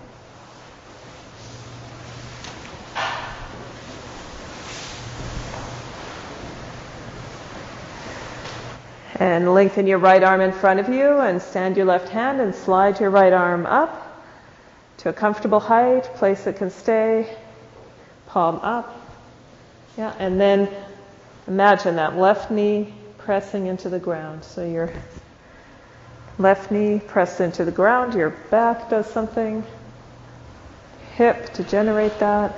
And 9.19 9.53
lengthen 9.53 9.85
your 9.85 9.97
right 9.97 10.23
arm 10.23 10.39
in 10.39 10.53
front 10.53 10.79
of 10.79 10.87
you 10.87 11.19
and 11.19 11.41
stand 11.41 11.75
your 11.75 11.85
left 11.85 12.07
hand 12.07 12.39
and 12.39 12.55
slide 12.55 13.01
your 13.01 13.09
right 13.09 13.33
arm 13.33 13.65
up 13.65 14.05
to 14.99 15.09
a 15.09 15.13
comfortable 15.13 15.59
height, 15.59 16.03
place 16.15 16.47
it 16.47 16.55
can 16.55 16.71
stay, 16.71 17.37
palm 18.27 18.55
up. 18.63 18.97
Yeah, 19.97 20.13
and 20.19 20.39
then 20.39 20.69
imagine 21.47 21.97
that 21.97 22.17
left 22.17 22.49
knee 22.49 22.93
pressing 23.17 23.67
into 23.67 23.89
the 23.89 23.99
ground. 23.99 24.43
So 24.43 24.65
your 24.65 24.89
left 26.37 26.71
knee 26.71 27.01
pressed 27.05 27.41
into 27.41 27.65
the 27.65 27.71
ground, 27.71 28.13
your 28.13 28.29
back 28.49 28.89
does 28.89 29.05
something, 29.11 29.63
hip 31.15 31.53
to 31.53 31.63
generate 31.63 32.17
that. 32.19 32.57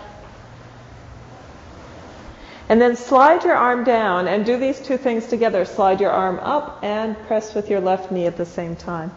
And 2.71 2.79
then 2.79 2.95
slide 2.95 3.43
your 3.43 3.57
arm 3.57 3.83
down 3.83 4.29
and 4.29 4.45
do 4.45 4.55
these 4.55 4.79
two 4.79 4.95
things 4.95 5.27
together. 5.27 5.65
Slide 5.65 5.99
your 5.99 6.11
arm 6.11 6.39
up 6.39 6.79
and 6.81 7.17
press 7.23 7.53
with 7.53 7.69
your 7.69 7.81
left 7.81 8.13
knee 8.13 8.27
at 8.27 8.37
the 8.37 8.45
same 8.45 8.77
time. 8.77 9.11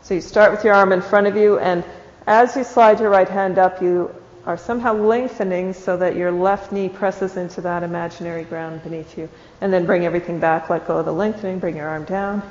So 0.00 0.14
you 0.14 0.22
start 0.22 0.50
with 0.50 0.64
your 0.64 0.72
arm 0.72 0.90
in 0.90 1.02
front 1.02 1.26
of 1.26 1.36
you 1.36 1.58
and 1.58 1.84
as 2.26 2.56
you 2.56 2.64
slide 2.64 3.00
your 3.00 3.10
right 3.10 3.28
hand 3.28 3.58
up, 3.58 3.82
you 3.82 4.14
are 4.46 4.56
somehow 4.56 4.94
lengthening 4.94 5.74
so 5.74 5.98
that 5.98 6.16
your 6.16 6.32
left 6.32 6.72
knee 6.72 6.88
presses 6.88 7.36
into 7.36 7.60
that 7.60 7.82
imaginary 7.82 8.44
ground 8.44 8.82
beneath 8.82 9.18
you. 9.18 9.28
And 9.60 9.70
then 9.70 9.84
bring 9.84 10.06
everything 10.06 10.40
back, 10.40 10.70
let 10.70 10.86
go 10.86 10.96
of 10.96 11.04
the 11.04 11.12
lengthening, 11.12 11.58
bring 11.58 11.76
your 11.76 11.88
arm 11.88 12.06
down. 12.06 12.42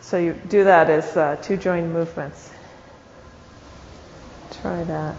So 0.00 0.16
you 0.16 0.34
do 0.48 0.62
that 0.62 0.90
as 0.90 1.16
uh, 1.16 1.34
two 1.42 1.56
joined 1.56 1.92
movements. 1.92 2.52
Try 4.62 4.84
that. 4.84 5.16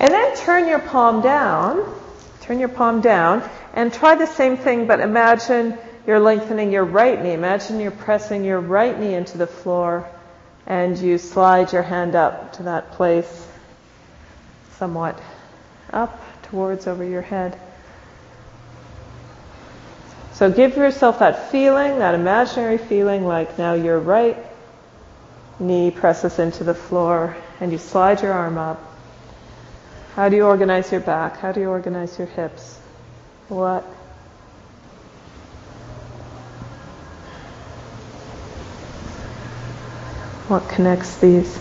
And 0.00 0.10
then 0.14 0.29
turn 0.44 0.68
your 0.68 0.78
palm 0.80 1.20
down. 1.22 1.94
Turn 2.42 2.58
your 2.58 2.68
palm 2.68 3.00
down 3.00 3.48
and 3.74 3.92
try 3.92 4.16
the 4.16 4.26
same 4.26 4.56
thing, 4.56 4.86
but 4.86 5.00
imagine 5.00 5.78
you're 6.06 6.18
lengthening 6.18 6.72
your 6.72 6.84
right 6.84 7.22
knee. 7.22 7.32
Imagine 7.32 7.80
you're 7.80 7.90
pressing 7.90 8.44
your 8.44 8.60
right 8.60 8.98
knee 8.98 9.14
into 9.14 9.38
the 9.38 9.46
floor 9.46 10.08
and 10.66 10.98
you 10.98 11.18
slide 11.18 11.72
your 11.72 11.82
hand 11.82 12.14
up 12.14 12.54
to 12.54 12.64
that 12.64 12.92
place, 12.92 13.48
somewhat 14.78 15.20
up 15.92 16.20
towards 16.44 16.86
over 16.86 17.04
your 17.04 17.22
head. 17.22 17.58
So 20.32 20.50
give 20.50 20.76
yourself 20.76 21.18
that 21.18 21.50
feeling, 21.50 21.98
that 21.98 22.14
imaginary 22.14 22.78
feeling 22.78 23.26
like 23.26 23.58
now 23.58 23.74
your 23.74 23.98
right 23.98 24.38
knee 25.58 25.90
presses 25.90 26.38
into 26.38 26.64
the 26.64 26.74
floor 26.74 27.36
and 27.60 27.70
you 27.70 27.78
slide 27.78 28.22
your 28.22 28.32
arm 28.32 28.56
up. 28.56 28.89
How 30.14 30.28
do 30.28 30.36
you 30.36 30.44
organize 30.44 30.92
your 30.92 31.00
back? 31.00 31.38
How 31.38 31.52
do 31.52 31.60
you 31.60 31.70
organize 31.70 32.18
your 32.18 32.26
hips? 32.28 32.78
What? 33.48 33.82
What 40.48 40.68
connects 40.68 41.16
these? 41.18 41.60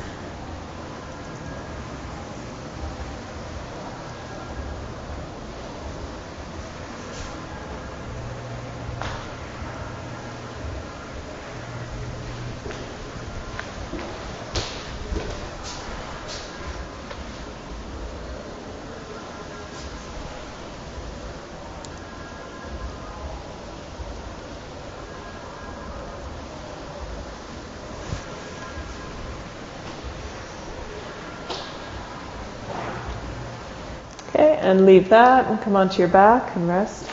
Okay, 34.30 34.58
and 34.62 34.79
leave 34.90 35.10
that 35.10 35.46
and 35.46 35.62
come 35.62 35.76
onto 35.76 36.00
your 36.00 36.08
back 36.08 36.56
and 36.56 36.68
rest. 36.68 37.08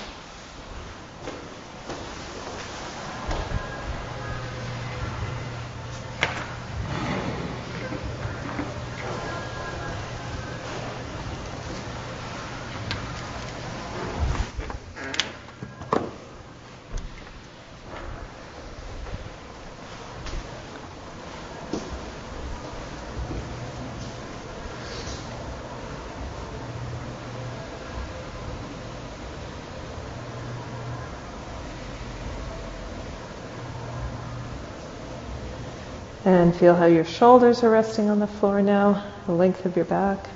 And 36.25 36.46
feel 36.57 36.75
how 36.75 36.87
your 36.87 37.05
shoulders 37.05 37.63
are 37.63 37.71
resting 37.71 38.09
on 38.09 38.19
the 38.19 38.27
floor 38.27 38.63
now, 38.63 39.05
the 39.27 39.33
length 39.33 39.67
of 39.67 39.77
your 39.77 39.85
back. 39.85 40.27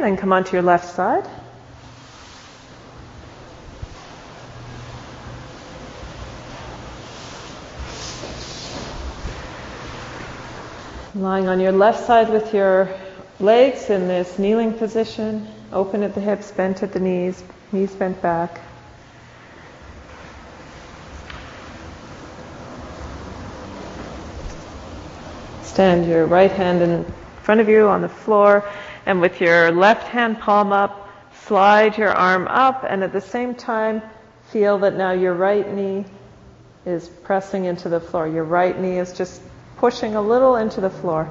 Then 0.00 0.16
come 0.16 0.32
onto 0.32 0.52
your 0.52 0.62
left 0.62 0.94
side. 0.94 1.28
Lying 11.14 11.48
on 11.48 11.60
your 11.60 11.72
left 11.72 12.06
side 12.06 12.30
with 12.30 12.54
your 12.54 12.88
legs 13.40 13.90
in 13.90 14.08
this 14.08 14.38
kneeling 14.38 14.72
position, 14.72 15.46
open 15.72 16.02
at 16.02 16.14
the 16.14 16.20
hips, 16.20 16.50
bent 16.50 16.82
at 16.82 16.92
the 16.92 17.00
knees, 17.00 17.42
knees 17.72 17.94
bent 17.94 18.20
back. 18.22 18.60
Stand 25.62 26.06
your 26.06 26.26
right 26.26 26.50
hand 26.50 26.80
in 26.80 27.04
front 27.42 27.60
of 27.60 27.68
you 27.68 27.88
on 27.88 28.00
the 28.00 28.08
floor 28.08 28.64
and 29.10 29.20
with 29.20 29.40
your 29.40 29.72
left 29.72 30.06
hand 30.06 30.38
palm 30.38 30.72
up, 30.72 31.08
slide 31.46 31.98
your 31.98 32.12
arm 32.12 32.46
up 32.46 32.84
and 32.88 33.02
at 33.02 33.12
the 33.12 33.20
same 33.20 33.56
time 33.56 34.00
feel 34.52 34.78
that 34.78 34.94
now 34.94 35.10
your 35.10 35.34
right 35.34 35.68
knee 35.74 36.04
is 36.86 37.08
pressing 37.24 37.64
into 37.64 37.88
the 37.88 37.98
floor. 37.98 38.28
Your 38.28 38.44
right 38.44 38.78
knee 38.78 39.00
is 39.00 39.12
just 39.12 39.42
pushing 39.78 40.14
a 40.14 40.22
little 40.22 40.54
into 40.54 40.80
the 40.80 40.90
floor. 40.90 41.28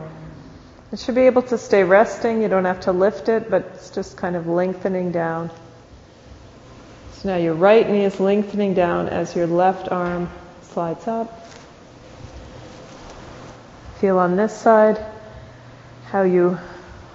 It 0.92 1.00
should 1.00 1.16
be 1.16 1.22
able 1.22 1.44
to 1.44 1.58
stay 1.58 1.86
resting. 1.86 2.42
You 2.42 2.50
don't 2.50 2.66
have 2.66 2.82
to 2.82 2.92
lift 2.92 3.30
it, 3.30 3.50
but 3.50 3.72
it's 3.76 3.92
just 3.92 4.18
kind 4.18 4.36
of 4.36 4.46
lengthening 4.46 5.14
down. 5.14 5.50
So 7.14 7.30
now 7.30 7.38
your 7.38 7.54
right 7.54 7.90
knee 7.90 8.04
is 8.04 8.20
lengthening 8.20 8.74
down 8.74 9.08
as 9.08 9.34
your 9.38 9.48
left 9.48 9.88
arm 9.90 10.30
slides 10.64 11.08
up. 11.08 11.48
Feel 14.02 14.20
on 14.20 14.36
this 14.36 14.52
side 14.52 15.02
how 16.08 16.24
you 16.24 16.60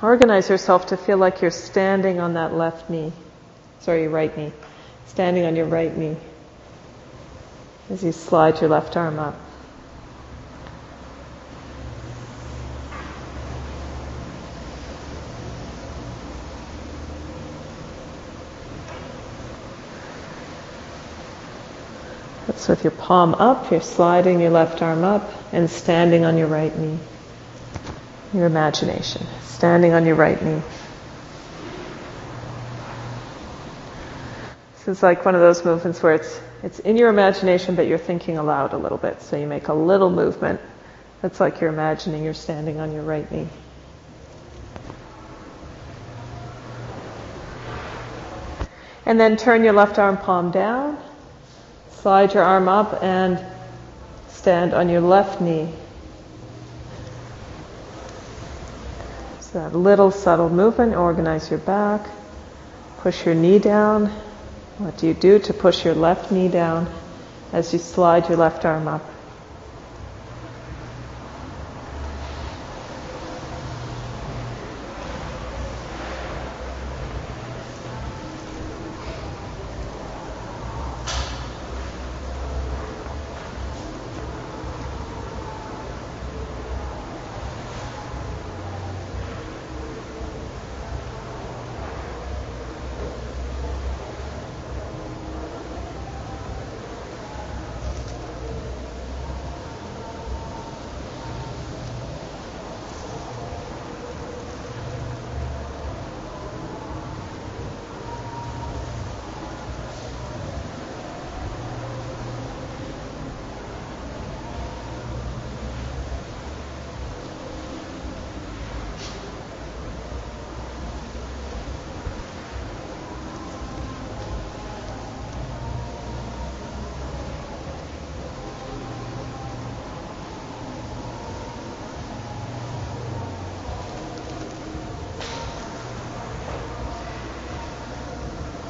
organize 0.05 0.49
yourself 0.49 0.87
to 0.87 0.97
feel 0.97 1.17
like 1.17 1.41
you're 1.41 1.51
standing 1.51 2.21
on 2.21 2.35
that 2.35 2.55
left 2.55 2.91
knee. 2.91 3.13
sorry, 3.81 4.03
your 4.03 4.11
right 4.11 4.37
knee. 4.37 4.53
Standing 5.07 5.45
on 5.47 5.57
your 5.57 5.67
right 5.67 5.97
knee 5.97 6.17
as 7.91 8.03
you 8.03 8.13
slide 8.13 8.61
your 8.61 8.71
left 8.71 8.97
arm 8.97 9.19
up. 9.19 9.37
So 22.57 22.73
with 22.73 22.83
your 22.83 22.93
palm 22.93 23.35
up, 23.35 23.71
you're 23.71 23.83
sliding 23.83 24.41
your 24.41 24.49
left 24.49 24.81
arm 24.81 25.05
up 25.05 25.31
and 25.53 25.69
standing 25.69 26.25
on 26.25 26.39
your 26.39 26.47
right 26.47 26.75
knee. 26.79 26.99
Your 28.35 28.47
imagination, 28.47 29.27
standing 29.43 29.93
on 29.93 30.05
your 30.05 30.17
right 30.17 30.41
knee. 30.43 30.61
This 34.77 34.89
is 34.89 35.03
like 35.03 35.25
one 35.25 35.35
of 35.35 35.41
those 35.41 35.65
movements 35.65 36.03
where 36.03 36.15
it's 36.15 36.41
it's 36.63 36.79
in 36.81 36.97
your 36.97 37.09
imagination, 37.09 37.77
but 37.77 37.87
you're 37.87 37.97
thinking 37.97 38.37
aloud 38.37 38.73
a 38.73 38.77
little 38.77 38.99
bit. 38.99 39.23
So 39.23 39.37
you 39.37 39.47
make 39.47 39.69
a 39.69 39.75
little 39.75 40.11
movement. 40.11 40.61
That's 41.23 41.41
like 41.41 41.61
you're 41.61 41.71
imagining 41.71 42.25
you're 42.25 42.35
standing 42.35 42.81
on 42.81 42.93
your 42.93 43.03
right 43.03 43.31
knee. 43.31 43.49
And 49.07 49.19
then 49.19 49.37
turn 49.37 49.65
your 49.65 49.75
left 49.75 49.99
arm 49.99 50.19
palm 50.19 50.51
down 50.51 50.99
Slide 52.05 52.35
your 52.35 52.43
arm 52.43 52.69
up 52.69 53.03
and 53.03 53.43
stand 54.29 54.75
on 54.75 54.91
your 54.91 55.01
left 55.01 55.41
knee. 55.41 55.71
That 59.55 59.73
little 59.73 60.11
subtle 60.11 60.51
movement, 60.51 60.97
organize 60.97 61.49
your 61.49 61.61
back, 61.61 62.09
push 62.99 63.25
your 63.25 63.37
knee 63.37 63.61
down. 63.61 64.07
What 64.79 64.99
do 64.99 65.07
you 65.07 65.15
do 65.15 65.39
to 65.39 65.55
push 65.55 65.85
your 65.85 65.95
left 65.95 66.33
knee 66.33 66.49
down 66.49 66.93
as 67.53 67.73
you 67.73 67.79
slide 67.79 68.29
your 68.29 68.37
left 68.37 68.65
arm 68.65 68.89
up? 68.89 69.09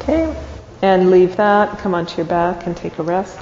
Okay, 0.06 0.36
and 0.84 1.10
leave 1.10 1.34
that, 1.36 1.78
come 1.78 1.94
onto 1.94 2.18
your 2.18 2.26
back 2.26 2.66
and 2.66 2.76
take 2.76 2.98
a 2.98 3.02
rest. 3.02 3.38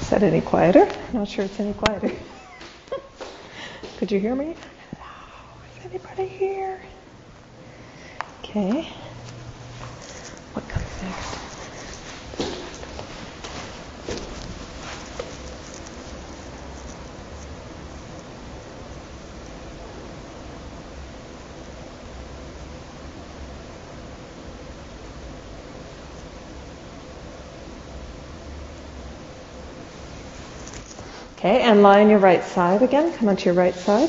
Is 0.00 0.10
that 0.10 0.22
any 0.22 0.40
quieter? 0.40 0.88
Not 1.12 1.26
sure 1.26 1.46
it's 1.46 1.58
any 1.58 1.72
quieter. 1.72 2.12
Could 3.96 4.12
you 4.12 4.20
hear 4.20 4.36
me? 4.36 4.50
Is 4.52 5.84
anybody 5.84 6.28
here? 6.28 6.80
Okay. 8.44 8.88
What 10.52 10.68
comes 10.68 10.84
next? 11.00 11.40
Okay, 31.50 31.62
and 31.62 31.82
lie 31.82 32.00
on 32.00 32.08
your 32.08 32.20
right 32.20 32.44
side 32.44 32.80
again. 32.80 33.12
Come 33.12 33.28
onto 33.28 33.46
your 33.46 33.54
right 33.54 33.74
side. 33.74 34.08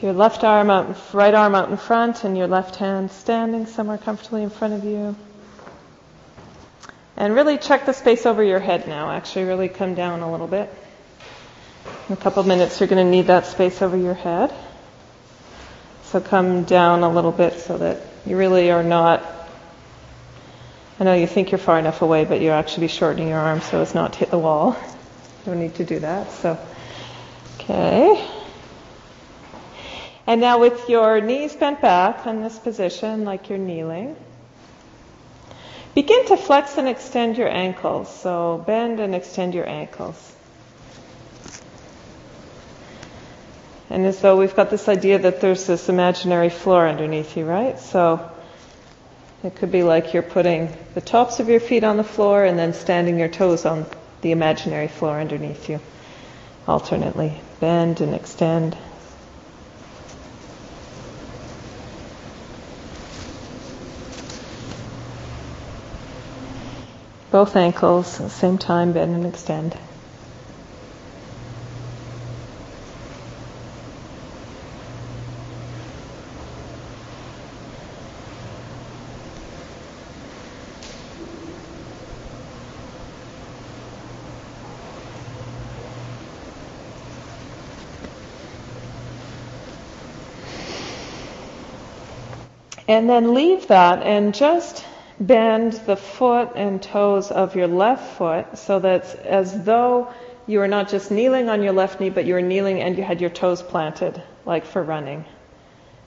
your 0.00 0.14
left 0.14 0.44
arm 0.44 0.70
out, 0.70 0.96
right 1.14 1.34
arm 1.34 1.54
out 1.54 1.70
in 1.70 1.76
front, 1.78 2.24
and 2.24 2.36
your 2.38 2.46
left 2.46 2.76
hand 2.76 3.10
standing 3.10 3.66
somewhere 3.66 3.98
comfortably 3.98 4.42
in 4.42 4.50
front 4.50 4.72
of 4.74 4.84
you. 4.84 5.14
And 7.18 7.34
really 7.34 7.58
check 7.58 7.84
the 7.84 7.92
space 7.92 8.24
over 8.24 8.42
your 8.42 8.60
head 8.60 8.88
now. 8.88 9.10
Actually, 9.10 9.44
really 9.44 9.68
come 9.68 9.94
down 9.94 10.20
a 10.20 10.30
little 10.30 10.46
bit. 10.46 10.72
In 12.08 12.14
a 12.14 12.16
couple 12.16 12.42
minutes, 12.44 12.80
you're 12.80 12.88
going 12.88 13.04
to 13.04 13.10
need 13.10 13.26
that 13.26 13.44
space 13.44 13.82
over 13.82 13.96
your 13.96 14.14
head. 14.14 14.54
So 16.04 16.20
come 16.20 16.64
down 16.64 17.02
a 17.02 17.10
little 17.10 17.32
bit 17.32 17.60
so 17.60 17.76
that 17.76 18.00
you 18.24 18.38
really 18.38 18.70
are 18.70 18.82
not. 18.82 19.33
I 20.98 21.04
know 21.04 21.14
you 21.14 21.26
think 21.26 21.50
you're 21.50 21.58
far 21.58 21.78
enough 21.78 22.02
away, 22.02 22.24
but 22.24 22.40
you'll 22.40 22.54
actually 22.54 22.86
shortening 22.88 23.28
your 23.28 23.38
arm 23.38 23.60
so 23.60 23.80
as 23.80 23.94
not 23.94 24.12
to 24.12 24.18
hit 24.20 24.30
the 24.30 24.38
wall. 24.38 24.76
You 25.44 25.52
don't 25.52 25.60
need 25.60 25.74
to 25.76 25.84
do 25.84 25.98
that. 25.98 26.30
So, 26.30 26.58
okay. 27.58 28.24
And 30.26 30.40
now 30.40 30.60
with 30.60 30.88
your 30.88 31.20
knees 31.20 31.54
bent 31.54 31.82
back 31.82 32.26
in 32.26 32.42
this 32.42 32.58
position, 32.58 33.24
like 33.24 33.48
you're 33.48 33.58
kneeling, 33.58 34.16
begin 35.94 36.26
to 36.26 36.36
flex 36.36 36.78
and 36.78 36.88
extend 36.88 37.36
your 37.38 37.48
ankles. 37.48 38.14
So 38.20 38.62
bend 38.64 39.00
and 39.00 39.14
extend 39.14 39.54
your 39.54 39.68
ankles. 39.68 40.32
And 43.90 44.06
as 44.06 44.20
though 44.20 44.36
we've 44.36 44.54
got 44.54 44.70
this 44.70 44.88
idea 44.88 45.18
that 45.18 45.40
there's 45.40 45.66
this 45.66 45.88
imaginary 45.88 46.50
floor 46.50 46.88
underneath 46.88 47.36
you, 47.36 47.44
right? 47.44 47.78
So 47.78 48.30
it 49.44 49.54
could 49.56 49.70
be 49.70 49.82
like 49.82 50.14
you're 50.14 50.22
putting 50.22 50.74
the 50.94 51.00
tops 51.02 51.38
of 51.38 51.50
your 51.50 51.60
feet 51.60 51.84
on 51.84 51.98
the 51.98 52.04
floor 52.04 52.44
and 52.44 52.58
then 52.58 52.72
standing 52.72 53.18
your 53.18 53.28
toes 53.28 53.66
on 53.66 53.84
the 54.22 54.32
imaginary 54.32 54.88
floor 54.88 55.20
underneath 55.20 55.68
you 55.68 55.80
alternately. 56.66 57.40
Bend 57.60 58.00
and 58.00 58.14
extend. 58.14 58.76
Both 67.30 67.56
ankles, 67.56 68.20
at 68.20 68.26
the 68.26 68.30
same 68.30 68.58
time, 68.58 68.92
bend 68.92 69.14
and 69.14 69.26
extend. 69.26 69.76
And 92.86 93.08
then 93.08 93.34
leave 93.34 93.68
that 93.68 94.02
and 94.02 94.34
just 94.34 94.84
bend 95.18 95.72
the 95.86 95.96
foot 95.96 96.52
and 96.56 96.82
toes 96.82 97.30
of 97.30 97.56
your 97.56 97.66
left 97.66 98.18
foot 98.18 98.58
so 98.58 98.80
that 98.80 99.14
as 99.24 99.64
though 99.64 100.12
you 100.46 100.60
are 100.60 100.68
not 100.68 100.90
just 100.90 101.10
kneeling 101.10 101.48
on 101.48 101.62
your 101.62 101.72
left 101.72 102.00
knee, 102.00 102.10
but 102.10 102.26
you 102.26 102.36
are 102.36 102.42
kneeling 102.42 102.80
and 102.80 102.98
you 102.98 103.04
had 103.04 103.20
your 103.20 103.30
toes 103.30 103.62
planted, 103.62 104.22
like 104.44 104.66
for 104.66 104.82
running. 104.82 105.24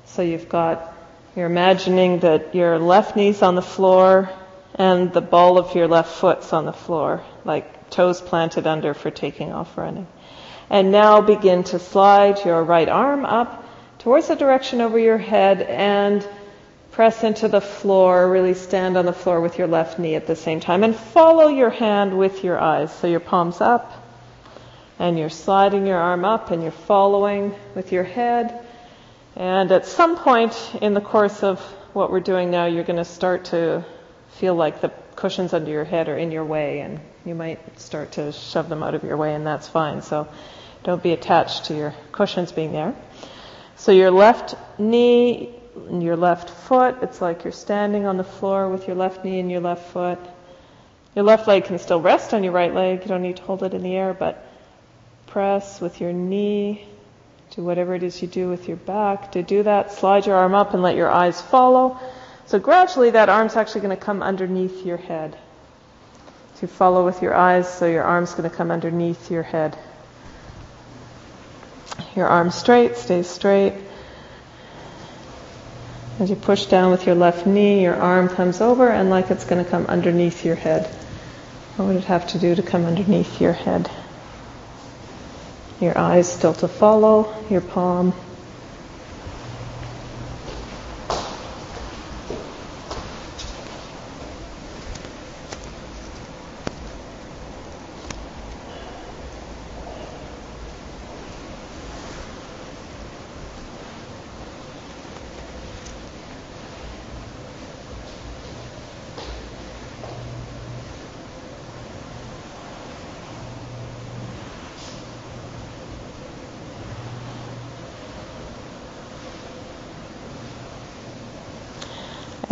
So 0.06 0.22
you've 0.22 0.50
got, 0.50 0.94
you're 1.36 1.48
imagining 1.48 2.20
that 2.20 2.54
your 2.54 2.78
left 2.78 3.16
knee's 3.16 3.42
on 3.42 3.56
the 3.56 3.62
floor 3.62 4.30
and 4.76 5.12
the 5.12 5.22
ball 5.22 5.58
of 5.58 5.74
your 5.74 5.88
left 5.88 6.14
foot's 6.14 6.54
on 6.54 6.66
the 6.66 6.74
floor, 6.74 7.24
like 7.44 7.90
toes 7.90 8.22
planted 8.22 8.68
under 8.68 8.94
for 8.94 9.10
taking 9.10 9.52
off 9.52 9.76
running. 9.78 10.08
And 10.70 10.92
now 10.92 11.22
begin 11.22 11.64
to 11.66 11.80
slide 11.80 12.46
your 12.46 12.64
right 12.64 12.90
arm 12.90 13.26
up 13.26 13.64
towards 14.00 14.28
the 14.28 14.36
direction 14.36 14.82
over 14.82 15.00
your 15.00 15.18
head 15.18 15.62
and 15.62 16.28
press 16.98 17.24
into 17.24 17.48
the 17.48 17.62
floor, 17.62 18.28
really 18.28 18.56
stand 18.56 18.98
on 18.98 19.06
the 19.06 19.14
floor 19.14 19.40
with 19.40 19.60
your 19.60 19.68
left 19.68 20.00
knee 20.00 20.16
at 20.16 20.26
the 20.26 20.36
same 20.36 20.60
time 20.60 20.84
and 20.84 20.96
follow 20.96 21.48
your 21.48 21.70
hand 21.70 22.18
with 22.18 22.44
your 22.44 22.60
eyes. 22.60 22.92
So 22.92 23.06
your 23.06 23.20
palms 23.20 23.62
up, 23.62 23.94
and 24.98 25.20
you're 25.20 25.30
sliding 25.30 25.86
your 25.86 26.00
arm 26.00 26.26
up 26.26 26.50
and 26.50 26.64
you're 26.64 26.72
following 26.72 27.54
with 27.76 27.92
your 27.92 28.04
head. 28.04 28.66
And 29.36 29.72
at 29.72 29.86
some 29.86 30.18
point 30.18 30.56
in 30.82 30.96
the 30.96 31.00
course 31.00 31.44
of 31.44 31.60
what 31.94 32.12
we're 32.12 32.20
doing 32.20 32.50
now, 32.50 32.66
you're 32.66 32.84
going 32.84 32.98
to 32.98 33.06
start 33.06 33.46
to 33.46 33.86
feel 34.40 34.56
like 34.56 34.82
the 34.82 34.92
cushions 35.16 35.54
under 35.54 35.70
your 35.70 35.86
head 35.86 36.10
are 36.10 36.18
in 36.18 36.32
your 36.32 36.46
way 36.46 36.80
and 36.80 37.00
you 37.26 37.36
might 37.36 37.80
start 37.80 38.14
to 38.14 38.32
shove 38.32 38.70
them 38.70 38.82
out 38.82 38.96
of 38.96 39.04
your 39.04 39.18
way 39.18 39.36
and 39.36 39.46
that's 39.46 39.68
fine. 39.68 40.02
So 40.02 40.28
don't 40.84 41.04
be 41.04 41.12
attached 41.12 41.66
to 41.66 41.76
your 41.76 41.94
cushions 42.12 42.52
being 42.52 42.72
there. 42.72 42.96
So 43.76 43.92
your 43.92 44.10
left 44.10 44.56
knee 44.80 45.57
and 45.90 46.02
your 46.02 46.16
left 46.16 46.50
foot, 46.50 46.98
it's 47.02 47.22
like 47.22 47.44
you're 47.44 47.54
standing 47.54 48.06
on 48.06 48.18
the 48.18 48.24
floor 48.24 48.70
with 48.70 48.88
your 48.88 48.96
left 48.96 49.24
knee 49.24 49.40
and 49.40 49.52
your 49.52 49.62
left 49.62 49.92
foot. 49.92 50.20
Your 51.16 51.24
left 51.24 51.48
leg 51.48 51.66
can 51.66 51.80
still 51.80 52.02
rest 52.02 52.34
on 52.34 52.44
your 52.44 52.54
right 52.54 52.74
leg. 52.74 53.02
You 53.02 53.08
don't 53.08 53.22
need 53.22 53.38
to 53.38 53.44
hold 53.44 53.64
it 53.64 53.74
in 53.74 53.82
the 53.82 53.96
air, 53.96 54.14
but 54.14 54.46
press 55.28 55.82
with 55.82 56.02
your 56.02 56.14
knee, 56.14 56.86
do 57.52 57.64
whatever 57.64 57.96
it 57.96 58.04
is 58.04 58.22
you 58.22 58.28
do 58.28 58.50
with 58.50 58.68
your 58.68 58.78
back. 58.78 59.32
To 59.34 59.44
do 59.44 59.64
that, 59.64 59.92
slide 59.92 60.26
your 60.26 60.36
arm 60.36 60.54
up 60.54 60.74
and 60.74 60.84
let 60.84 60.96
your 60.96 61.10
eyes 61.10 61.42
follow. 61.42 62.00
So 62.48 62.60
gradually 62.60 63.12
that 63.12 63.30
arm's 63.30 63.56
actually 63.56 63.82
going 63.82 63.98
to 63.98 64.04
come 64.04 64.24
underneath 64.24 64.86
your 64.86 64.98
head. 64.98 65.38
To 66.60 66.68
follow 66.68 67.06
with 67.06 67.22
your 67.22 67.36
eyes, 67.36 67.72
so 67.72 67.86
your 67.86 68.04
arm's 68.04 68.34
going 68.34 68.50
to 68.50 68.56
come 68.56 68.72
underneath 68.72 69.30
your 69.30 69.44
head. 69.44 69.78
Your 72.16 72.28
arm 72.28 72.52
straight, 72.52 72.98
stay 72.98 73.22
straight. 73.24 73.74
As 76.20 76.32
you 76.32 76.36
push 76.36 76.66
down 76.66 76.90
with 76.90 77.06
your 77.06 77.14
left 77.14 77.46
knee, 77.46 77.84
your 77.84 77.96
arm 77.96 78.28
comes 78.28 78.60
over 78.60 78.90
and 78.90 79.10
like 79.10 79.30
it's 79.30 79.46
going 79.46 79.64
to 79.64 79.70
come 79.70 79.86
underneath 79.86 80.44
your 80.44 80.56
head. 80.56 80.88
What 81.76 81.86
would 81.86 81.98
it 81.98 82.06
have 82.06 82.28
to 82.30 82.40
do 82.40 82.56
to 82.56 82.64
come 82.64 82.86
underneath 82.86 83.40
your 83.40 83.54
head? 83.54 83.90
Your 85.80 85.96
eyes 85.96 86.28
still 86.32 86.56
to 86.56 86.68
follow, 86.68 87.36
your 87.52 87.62
palm. 87.62 88.14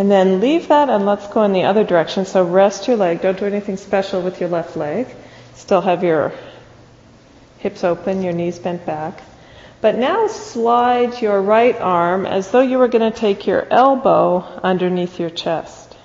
And 0.06 0.12
then 0.12 0.40
leave 0.40 0.68
that 0.68 0.88
and 0.92 1.08
let's 1.08 1.28
go 1.30 1.42
in 1.42 1.52
the 1.52 1.64
other 1.64 1.84
direction. 1.84 2.28
So 2.28 2.44
rest 2.44 2.88
your 2.88 2.96
leg. 2.96 3.22
Don't 3.22 3.40
do 3.40 3.48
anything 3.48 3.76
special 3.76 4.22
with 4.22 4.40
your 4.40 4.50
left 4.50 4.78
leg. 4.78 5.08
Still 5.56 5.82
have 5.82 6.04
your 6.04 6.32
hips 7.58 7.84
open, 7.84 8.22
your 8.22 8.32
knees 8.32 8.60
bent 8.60 8.86
back. 8.86 9.20
But 9.82 9.96
now 9.96 10.28
slide 10.28 11.20
your 11.24 11.42
right 11.42 11.76
arm 11.82 12.28
as 12.28 12.52
though 12.52 12.62
you 12.62 12.78
were 12.78 12.88
going 12.88 13.12
to 13.12 13.18
take 13.18 13.48
your 13.48 13.66
elbow 13.72 14.42
underneath 14.62 15.20
your 15.20 15.32
chest. 15.32 15.98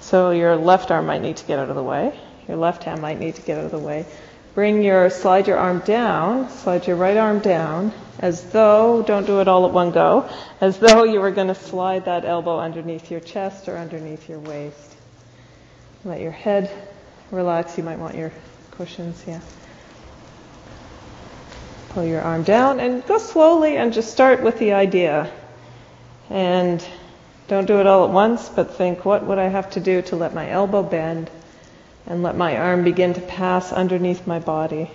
So 0.00 0.32
your 0.32 0.56
left 0.56 0.90
arm 0.90 1.06
might 1.06 1.22
need 1.22 1.36
to 1.36 1.44
get 1.44 1.60
out 1.60 1.68
of 1.68 1.76
the 1.76 1.82
way. 1.84 2.18
Your 2.48 2.56
left 2.56 2.82
hand 2.82 3.00
might 3.00 3.20
need 3.20 3.36
to 3.36 3.42
get 3.42 3.56
out 3.56 3.66
of 3.66 3.70
the 3.70 3.78
way. 3.78 4.04
Bring 4.56 4.82
your, 4.82 5.10
slide 5.10 5.46
your 5.46 5.58
arm 5.58 5.78
down, 5.78 6.50
slide 6.50 6.88
your 6.88 6.96
right 6.96 7.16
arm 7.16 7.38
down, 7.38 7.92
as 8.24 8.42
though, 8.42 9.02
don't 9.02 9.26
do 9.26 9.42
it 9.42 9.48
all 9.48 9.66
at 9.66 9.72
one 9.72 9.90
go, 9.90 10.26
as 10.58 10.78
though 10.78 11.04
you 11.04 11.20
were 11.20 11.30
going 11.30 11.48
to 11.48 11.54
slide 11.54 12.06
that 12.06 12.24
elbow 12.24 12.58
underneath 12.58 13.10
your 13.10 13.20
chest 13.20 13.68
or 13.68 13.76
underneath 13.76 14.30
your 14.30 14.38
waist. 14.38 14.96
Let 16.06 16.22
your 16.22 16.30
head 16.30 16.70
relax. 17.30 17.76
You 17.76 17.84
might 17.84 17.98
want 17.98 18.14
your 18.14 18.32
cushions, 18.70 19.22
yeah. 19.26 19.42
Pull 21.90 22.04
your 22.04 22.22
arm 22.22 22.44
down 22.44 22.80
and 22.80 23.04
go 23.04 23.18
slowly 23.18 23.76
and 23.76 23.92
just 23.92 24.10
start 24.10 24.42
with 24.42 24.58
the 24.58 24.72
idea. 24.72 25.30
And 26.30 26.82
don't 27.46 27.66
do 27.66 27.78
it 27.80 27.86
all 27.86 28.06
at 28.06 28.10
once, 28.10 28.48
but 28.48 28.74
think, 28.74 29.04
what 29.04 29.26
would 29.26 29.38
I 29.38 29.48
have 29.48 29.68
to 29.72 29.80
do 29.80 30.00
to 30.00 30.16
let 30.16 30.32
my 30.32 30.48
elbow 30.48 30.82
bend 30.82 31.30
and 32.06 32.22
let 32.22 32.38
my 32.38 32.56
arm 32.56 32.84
begin 32.84 33.12
to 33.12 33.20
pass 33.20 33.70
underneath 33.70 34.26
my 34.26 34.38
body? 34.38 34.90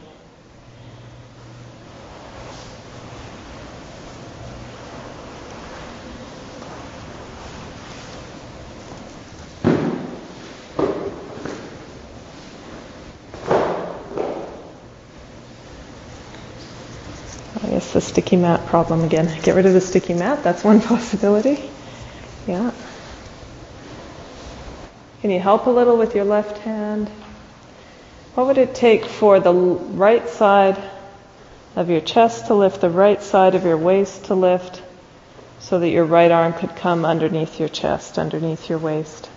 the 18.00 18.06
sticky 18.20 18.36
mat 18.36 18.66
problem 18.66 19.02
again. 19.06 19.34
Get 19.44 19.56
rid 19.56 19.66
of 19.66 19.72
the 19.72 19.80
sticky 19.80 20.14
mat, 20.14 20.44
that's 20.44 20.62
one 20.62 20.82
possibility. 20.94 21.70
Yeah. 22.46 22.72
Can 25.22 25.32
you 25.32 25.40
help 25.40 25.68
a 25.68 25.70
little 25.70 25.96
with 25.96 26.16
your 26.16 26.26
left 26.26 26.58
hand? 26.58 27.08
What 28.36 28.48
would 28.48 28.58
it 28.58 28.76
take 28.76 29.06
for 29.06 29.40
the 29.40 29.54
right 29.54 30.28
side 30.28 30.78
of 31.78 31.90
your 31.90 32.02
chest 32.02 32.48
to 32.48 32.56
lift, 32.56 32.82
the 32.82 32.90
right 32.90 33.24
side 33.24 33.56
of 33.56 33.64
your 33.64 33.78
waist 33.78 34.26
to 34.26 34.36
lift, 34.36 34.82
so 35.62 35.80
that 35.80 35.88
your 35.88 36.04
right 36.04 36.30
arm 36.30 36.52
could 36.52 36.76
come 36.76 37.06
underneath 37.06 37.58
your 37.58 37.70
chest, 37.70 38.18
underneath 38.18 38.68
your 38.68 38.80
waist? 38.80 39.30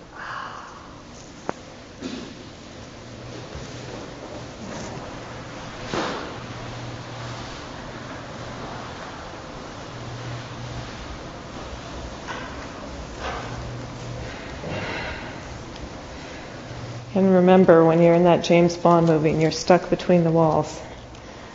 And 17.14 17.31
remember, 17.42 17.84
when 17.84 18.00
you're 18.00 18.14
in 18.14 18.24
that 18.24 18.44
James 18.44 18.76
Bond 18.76 19.06
movie 19.06 19.30
and 19.30 19.42
you're 19.42 19.50
stuck 19.50 19.90
between 19.90 20.24
the 20.24 20.30
walls, 20.30 20.80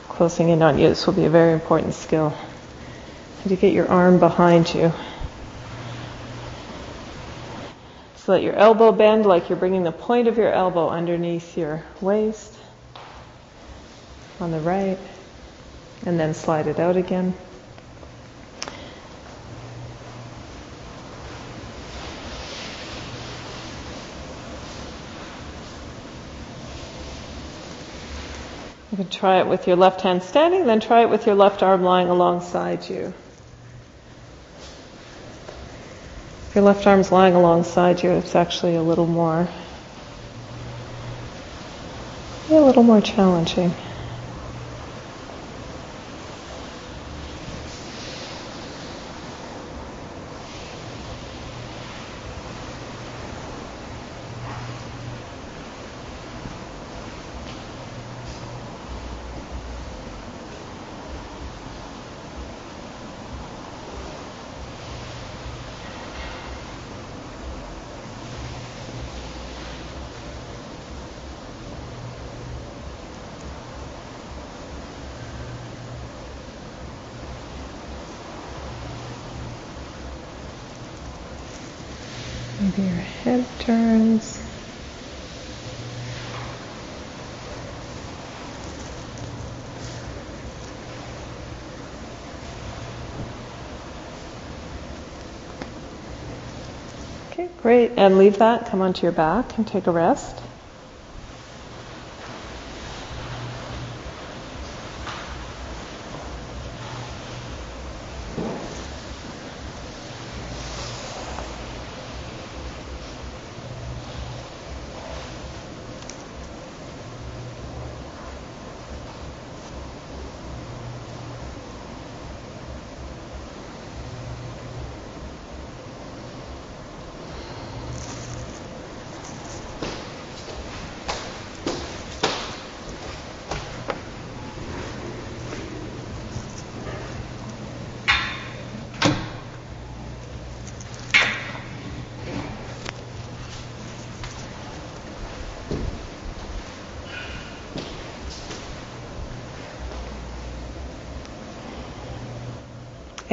closing 0.10 0.50
in 0.50 0.62
on 0.62 0.78
you, 0.78 0.90
this 0.90 1.08
will 1.08 1.14
be 1.14 1.26
a 1.26 1.30
very 1.30 1.54
important 1.54 1.94
skill. 1.94 2.38
To 3.48 3.56
get 3.56 3.72
your 3.72 3.88
arm 3.88 4.20
behind 4.20 4.74
you. 4.76 4.92
So 8.18 8.34
let 8.34 8.44
your 8.44 8.56
elbow 8.56 8.92
bend 8.92 9.26
like 9.26 9.48
you're 9.48 9.58
bringing 9.58 9.84
the 9.84 9.94
point 9.94 10.28
of 10.28 10.38
your 10.38 10.52
elbow 10.52 10.90
underneath 10.90 11.58
your 11.58 11.82
waist 12.02 12.54
on 14.42 14.52
the 14.52 14.60
right, 14.60 15.00
and 16.06 16.20
then 16.20 16.34
slide 16.34 16.68
it 16.68 16.78
out 16.78 16.98
again. 16.98 17.34
You 28.98 29.04
can 29.04 29.12
try 29.12 29.42
it 29.42 29.48
with 29.48 29.68
your 29.68 29.76
left 29.76 30.02
hand 30.02 30.24
standing, 30.24 30.66
then 30.66 30.80
try 30.80 31.04
it 31.04 31.10
with 31.12 31.28
your 31.28 31.36
left 31.36 31.62
arm 31.62 31.84
lying 31.84 32.10
alongside 32.10 32.90
you. 32.90 33.14
If 36.50 36.56
your 36.56 36.64
left 36.64 36.88
arm's 36.88 37.12
lying 37.12 37.36
alongside 37.36 38.02
you, 38.02 38.10
it's 38.10 38.34
actually 38.34 38.74
a 38.74 38.82
little 38.82 39.06
more, 39.06 39.48
a 42.50 42.60
little 42.60 42.82
more 42.82 43.00
challenging. 43.00 43.72
Your 82.84 82.96
head 82.96 83.46
turns. 83.60 84.40
Okay, 97.32 97.50
great. 97.62 97.92
And 97.98 98.18
leave 98.18 98.40
that, 98.40 98.68
come 98.68 98.82
onto 98.82 99.04
your 99.04 99.12
back 99.12 99.58
and 99.58 99.68
take 99.68 99.88
a 99.88 99.92
rest. 99.92 100.47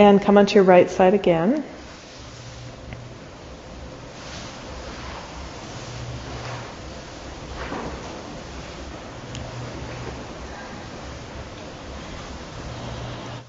And 0.04 0.20
come 0.20 0.36
onto 0.36 0.56
your 0.56 0.64
right 0.64 0.90
side 0.90 1.14
again. 1.14 1.64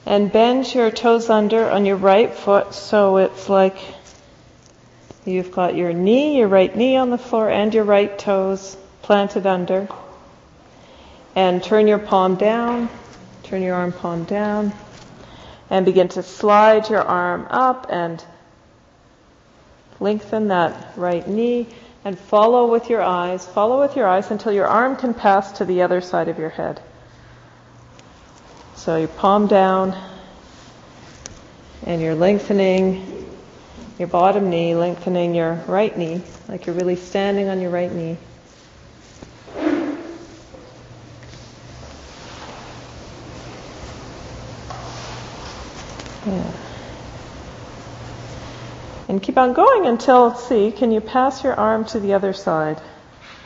And 0.05 0.31
bend 0.31 0.73
your 0.73 0.91
toes 0.91 1.29
under 1.29 1.69
on 1.69 1.85
your 1.85 1.97
right 1.97 2.33
foot 2.33 2.73
so 2.73 3.17
it's 3.17 3.49
like 3.49 3.75
you've 5.25 5.51
got 5.51 5.75
your 5.75 5.91
knee, 5.91 6.37
your 6.37 6.47
right 6.47 6.73
knee 6.73 6.95
on 6.95 7.09
the 7.09 7.17
floor, 7.17 7.49
and 7.49 7.73
your 7.73 7.83
right 7.83 8.17
toes 8.17 8.77
planted 9.01 9.45
under. 9.45 9.89
And 11.35 11.61
turn 11.61 11.87
your 11.87 11.99
palm 11.99 12.35
down, 12.35 12.87
turn 13.43 13.61
your 13.61 13.75
arm 13.75 13.91
palm 13.91 14.23
down 14.23 14.71
and 15.69 15.85
begin 15.85 16.07
to 16.09 16.23
slide 16.23 16.89
your 16.89 17.01
arm 17.01 17.47
up 17.49 17.87
and 17.89 18.23
lengthen 19.99 20.49
that 20.49 20.97
right 20.97 21.27
knee 21.27 21.67
and 22.03 22.17
follow 22.17 22.67
with 22.67 22.89
your 22.89 23.01
eyes. 23.01 23.45
Follow 23.45 23.79
with 23.79 23.95
your 23.95 24.07
eyes 24.07 24.29
until 24.29 24.51
your 24.51 24.67
arm 24.67 24.95
can 24.95 25.13
pass 25.13 25.53
to 25.53 25.65
the 25.65 25.81
other 25.81 26.01
side 26.01 26.27
of 26.27 26.37
your 26.37 26.49
head. 26.49 26.81
So 28.75 28.97
your 28.97 29.07
palm 29.07 29.47
down 29.47 29.97
and 31.83 32.01
you're 32.01 32.15
lengthening 32.15 33.25
your 33.97 34.07
bottom 34.07 34.49
knee, 34.49 34.75
lengthening 34.75 35.33
your 35.33 35.53
right 35.67 35.95
knee, 35.97 36.21
like 36.47 36.65
you're 36.65 36.75
really 36.75 36.95
standing 36.95 37.47
on 37.47 37.61
your 37.61 37.71
right 37.71 37.91
knee. 37.91 38.17
And 49.15 49.23
keep 49.23 49.37
on 49.37 49.53
going 49.53 49.85
until, 49.85 50.35
see, 50.35 50.73
can 50.73 50.91
you 50.91 50.99
pass 50.99 51.41
your 51.41 51.53
arm 51.53 51.85
to 51.85 52.01
the 52.01 52.15
other 52.15 52.33
side? 52.33 52.81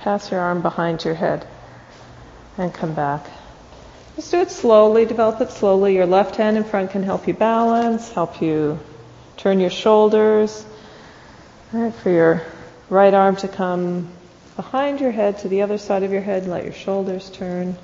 Pass 0.02 0.32
your 0.32 0.40
arm 0.40 0.64
behind 0.64 1.06
your 1.06 1.14
head 1.14 1.46
and 2.58 2.74
come 2.74 2.96
back. 2.96 3.24
Just 4.16 4.32
do 4.32 4.40
it 4.40 4.50
slowly, 4.50 5.06
develop 5.06 5.42
it 5.42 5.52
slowly. 5.52 5.94
Your 5.94 6.08
left 6.08 6.38
hand 6.38 6.58
in 6.58 6.64
front 6.64 6.90
can 6.90 7.04
help 7.04 7.28
you 7.28 7.36
balance, 7.36 8.12
help 8.12 8.42
you 8.42 8.80
turn 9.38 9.60
your 9.60 9.70
shoulders. 9.70 10.66
Right, 11.72 11.94
for 11.94 12.10
your 12.10 12.42
right 12.90 13.14
arm 13.14 13.36
to 13.36 13.48
come 13.48 14.10
behind 14.56 15.00
your 15.00 15.12
head 15.12 15.38
to 15.42 15.50
the 15.50 15.62
other 15.62 15.78
side 15.78 16.02
of 16.02 16.12
your 16.12 16.22
head, 16.22 16.48
let 16.48 16.64
your 16.64 16.74
shoulders 16.74 17.30
turn. 17.30 17.78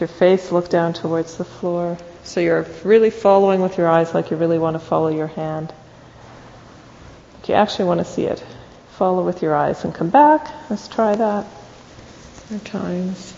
Your 0.00 0.08
face 0.08 0.52
look 0.52 0.68
down 0.68 0.92
towards 0.92 1.36
the 1.36 1.44
floor. 1.44 1.96
So 2.24 2.40
you're 2.40 2.66
really 2.84 3.10
following 3.10 3.60
with 3.60 3.78
your 3.78 3.88
eyes 3.88 4.12
like 4.12 4.30
you 4.30 4.36
really 4.36 4.58
want 4.58 4.74
to 4.74 4.80
follow 4.80 5.08
your 5.08 5.28
hand. 5.28 5.72
But 7.40 7.48
you 7.48 7.54
actually 7.54 7.86
want 7.86 8.00
to 8.00 8.04
see 8.04 8.24
it. 8.24 8.44
Follow 8.98 9.24
with 9.24 9.42
your 9.42 9.54
eyes 9.54 9.84
and 9.84 9.94
come 9.94 10.10
back. 10.10 10.50
Let's 10.70 10.88
try 10.88 11.14
that 11.14 11.46
more 12.50 12.60
times. 12.60 13.34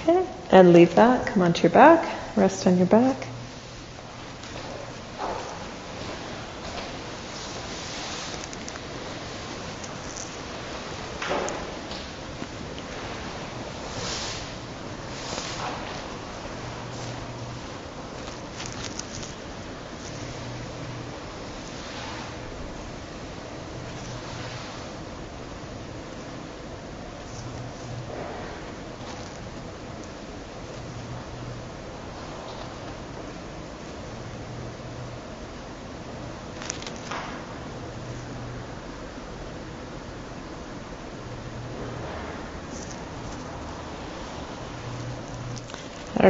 Okay, 0.00 0.26
and 0.52 0.72
leave 0.72 0.94
that. 0.96 1.26
Come 1.26 1.42
onto 1.42 1.62
your 1.62 1.70
back. 1.70 2.36
Rest 2.36 2.66
on 2.66 2.76
your 2.76 2.86
back. 2.86 3.29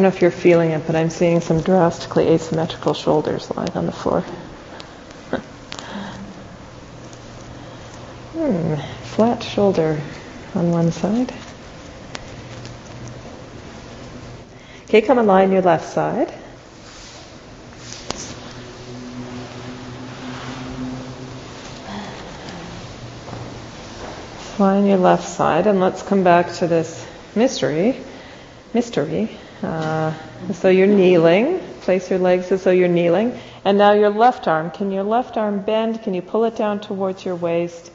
don't 0.01 0.11
know 0.11 0.17
if 0.17 0.23
you're 0.23 0.31
feeling 0.31 0.71
it, 0.71 0.87
but 0.87 0.97
I'm 0.97 1.11
seeing 1.11 1.43
some 1.43 1.61
drastically 1.61 2.27
asymmetrical 2.29 2.95
shoulders 2.95 3.55
lying 3.55 3.73
on 3.73 3.85
the 3.85 3.93
floor. 3.93 4.23
hmm, 8.33 8.77
flat 9.09 9.43
shoulder 9.43 10.01
on 10.55 10.71
one 10.71 10.91
side. 10.91 11.35
Okay, 14.85 15.03
come 15.03 15.19
and 15.19 15.29
lie 15.29 15.43
on 15.43 15.53
your 15.53 15.61
left 15.61 15.93
side. 15.93 16.33
Lie 24.59 24.77
on 24.77 24.87
your 24.87 24.97
left 24.97 25.29
side, 25.29 25.67
and 25.67 25.79
let's 25.79 26.01
come 26.01 26.25
back 26.25 26.55
to 26.55 26.67
this 26.67 27.07
mystery. 27.35 28.01
Mystery. 28.73 29.39
Uh, 29.63 30.15
so 30.53 30.69
you're 30.69 30.87
kneeling. 30.87 31.61
Place 31.83 32.11
your 32.11 32.19
legs 32.19 32.51
as 32.53 32.65
though 32.65 32.71
you're 32.71 32.89
kneeling. 32.89 33.39
And 33.65 33.77
now 33.79 33.93
your 33.93 34.11
left 34.11 34.49
arm. 34.49 34.71
Can 34.71 34.91
your 34.91 35.03
left 35.03 35.37
arm 35.37 35.61
bend? 35.63 36.03
Can 36.03 36.15
you 36.15 36.23
pull 36.23 36.45
it 36.45 36.57
down 36.57 36.81
towards 36.81 37.25
your 37.25 37.37
waist? 37.37 37.91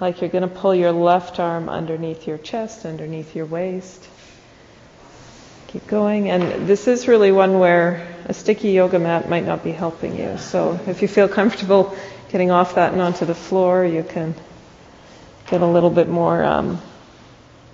Like 0.00 0.20
you're 0.20 0.30
going 0.30 0.48
to 0.48 0.54
pull 0.54 0.74
your 0.74 0.92
left 0.92 1.38
arm 1.38 1.68
underneath 1.68 2.26
your 2.26 2.38
chest, 2.38 2.84
underneath 2.84 3.36
your 3.36 3.46
waist. 3.46 4.08
Keep 5.68 5.86
going. 5.86 6.30
And 6.30 6.66
this 6.66 6.86
is 6.88 7.08
really 7.08 7.32
one 7.32 7.58
where 7.58 8.06
a 8.26 8.34
sticky 8.34 8.70
yoga 8.70 8.98
mat 8.98 9.28
might 9.28 9.44
not 9.44 9.62
be 9.62 9.72
helping 9.72 10.16
you. 10.16 10.38
So 10.38 10.80
if 10.86 11.02
you 11.02 11.08
feel 11.08 11.28
comfortable 11.28 11.96
getting 12.30 12.50
off 12.50 12.76
that 12.76 12.92
and 12.92 13.02
onto 13.02 13.26
the 13.26 13.34
floor, 13.34 13.84
you 13.84 14.02
can 14.02 14.34
get 15.46 15.60
a 15.60 15.66
little 15.66 15.90
bit 15.90 16.08
more, 16.08 16.42
um, 16.42 16.80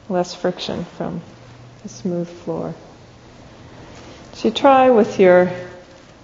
less 0.08 0.34
friction 0.34 0.84
from 0.84 1.20
a 1.84 1.88
smooth 1.88 2.28
floor. 2.28 2.74
So 4.40 4.48
you 4.48 4.54
try 4.54 4.88
with 4.88 5.20
your 5.20 5.52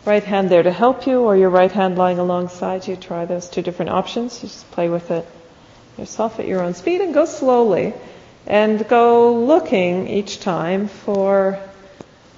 right 0.07 0.25
hand 0.25 0.49
there 0.49 0.63
to 0.63 0.73
help 0.73 1.07
you 1.07 1.25
or 1.25 1.37
your 1.37 1.51
right 1.51 1.71
hand 1.71 1.99
lying 1.99 2.19
alongside 2.19 2.89
you. 2.89 2.97
Try 2.97 3.27
those 3.27 3.47
two 3.47 3.61
different 3.61 3.91
options. 3.91 4.43
You 4.43 4.49
just 4.49 4.71
play 4.71 4.89
with 4.89 5.11
it 5.11 5.29
yourself 5.99 6.41
at 6.41 6.47
your 6.47 6.63
own 6.63 6.73
speed 6.73 7.03
and 7.03 7.13
go 7.13 7.27
slowly 7.27 7.93
and 8.47 8.89
go 8.89 9.45
looking 9.45 10.09
each 10.09 10.41
time 10.41 10.89
for 10.89 11.61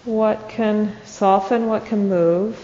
what 0.05 0.49
can 0.49 0.97
soften, 1.05 1.69
what 1.69 1.87
can 1.87 2.09
move. 2.09 2.59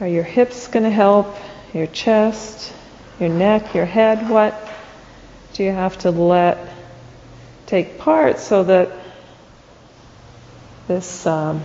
Are 0.00 0.06
your 0.06 0.22
hips 0.22 0.68
going 0.68 0.84
to 0.84 0.90
help? 0.90 1.36
Your 1.72 1.88
chest, 1.88 2.72
your 3.18 3.30
neck, 3.30 3.74
your 3.74 3.86
head? 3.86 4.30
What 4.30 4.54
do 5.54 5.64
you 5.64 5.72
have 5.72 5.98
to 5.98 6.12
let 6.12 6.56
take 7.66 7.98
part 7.98 8.38
so 8.38 8.62
that 8.62 8.92
this, 10.86 11.26
um, 11.26 11.62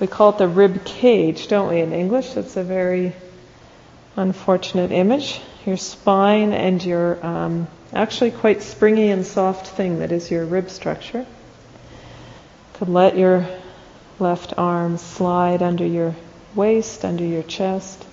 we 0.00 0.06
call 0.06 0.30
it 0.30 0.38
the 0.38 0.48
rib 0.48 0.84
cage, 0.84 1.48
don't 1.48 1.68
we, 1.68 1.80
in 1.80 1.92
English? 1.92 2.36
It's 2.36 2.56
a 2.56 2.62
very 2.62 3.14
unfortunate 4.16 4.92
image. 4.92 5.40
Your 5.66 5.76
spine 5.76 6.52
and 6.52 6.84
your 6.84 7.24
um, 7.24 7.68
actually 7.92 8.30
quite 8.30 8.62
springy 8.62 9.10
and 9.10 9.24
soft 9.24 9.68
thing 9.68 10.00
that 10.00 10.12
is 10.12 10.30
your 10.30 10.44
rib 10.44 10.70
structure. 10.70 11.26
Could 12.74 12.88
let 12.88 13.16
your 13.16 13.46
left 14.18 14.54
arm 14.56 14.98
slide 14.98 15.62
under 15.62 15.86
your 15.86 16.14
waist, 16.54 17.04
under 17.04 17.24
your 17.24 17.42
chest. 17.42 18.04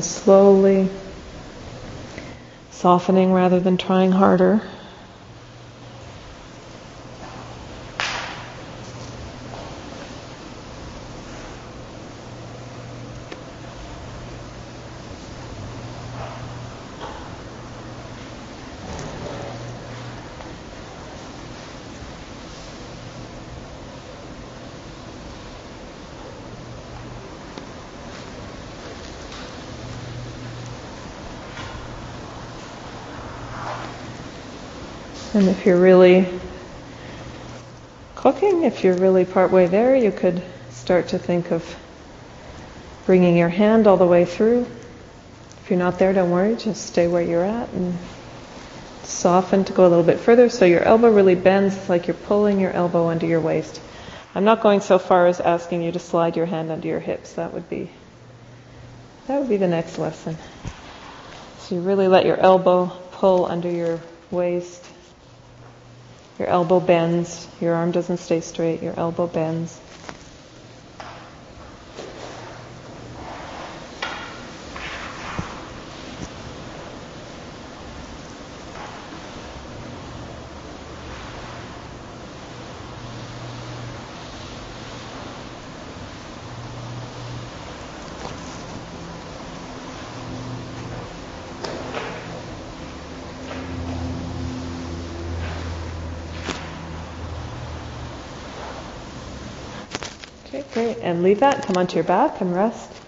Slowly 0.00 0.88
softening 2.70 3.32
rather 3.32 3.60
than 3.60 3.76
trying 3.76 4.10
harder. 4.10 4.62
And 35.34 35.48
if 35.48 35.64
you're 35.64 35.80
really 35.80 36.28
cooking, 38.16 38.64
if 38.64 38.84
you're 38.84 38.96
really 38.96 39.24
partway 39.24 39.66
there, 39.66 39.96
you 39.96 40.12
could 40.12 40.42
start 40.70 41.08
to 41.08 41.18
think 41.18 41.50
of 41.50 41.76
bringing 43.06 43.38
your 43.38 43.48
hand 43.48 43.86
all 43.86 43.96
the 43.96 44.06
way 44.06 44.26
through. 44.26 44.66
If 45.62 45.70
you're 45.70 45.78
not 45.78 45.98
there, 45.98 46.12
don't 46.12 46.30
worry, 46.30 46.56
just 46.56 46.86
stay 46.86 47.08
where 47.08 47.22
you're 47.22 47.44
at 47.44 47.70
and 47.70 47.96
soften 49.04 49.64
to 49.64 49.72
go 49.72 49.86
a 49.86 49.88
little 49.88 50.04
bit 50.04 50.20
further 50.20 50.50
so 50.50 50.66
your 50.66 50.82
elbow 50.82 51.10
really 51.10 51.34
bends 51.34 51.76
it's 51.76 51.88
like 51.88 52.06
you're 52.06 52.14
pulling 52.14 52.60
your 52.60 52.70
elbow 52.70 53.08
under 53.08 53.24
your 53.24 53.40
waist. 53.40 53.80
I'm 54.34 54.44
not 54.44 54.60
going 54.60 54.82
so 54.82 54.98
far 54.98 55.26
as 55.28 55.40
asking 55.40 55.82
you 55.82 55.92
to 55.92 55.98
slide 55.98 56.36
your 56.36 56.46
hand 56.46 56.70
under 56.70 56.88
your 56.88 57.00
hips. 57.00 57.32
That 57.34 57.54
would 57.54 57.70
be 57.70 57.90
that 59.28 59.40
would 59.40 59.48
be 59.48 59.56
the 59.56 59.68
next 59.68 59.98
lesson. 59.98 60.36
So 61.60 61.76
you 61.76 61.80
really 61.80 62.08
let 62.08 62.26
your 62.26 62.38
elbow 62.38 62.86
pull 63.12 63.46
under 63.46 63.70
your 63.70 63.98
waist 64.30 64.91
your 66.38 66.48
elbow 66.48 66.80
bends, 66.80 67.48
your 67.60 67.74
arm 67.74 67.92
doesn't 67.92 68.18
stay 68.18 68.40
straight, 68.40 68.82
your 68.82 68.98
elbow 68.98 69.26
bends. 69.26 69.80
Great. 100.72 100.98
And 100.98 101.22
leave 101.22 101.40
that. 101.40 101.66
Come 101.66 101.76
onto 101.76 101.94
your 101.96 102.04
back 102.04 102.40
and 102.40 102.54
rest. 102.54 103.01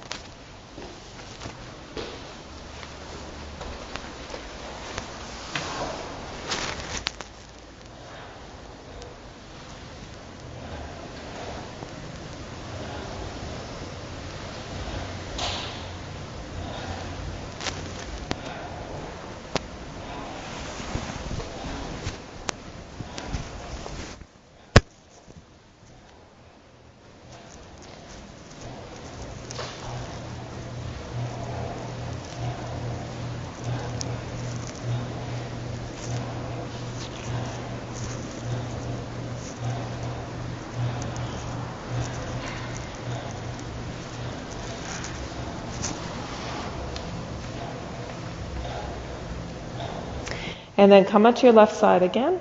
And 50.84 50.92
then 50.92 51.06
come 51.06 51.24
onto 51.24 51.46
your 51.46 51.54
left 51.54 51.74
side 51.76 52.02
again. 52.02 52.38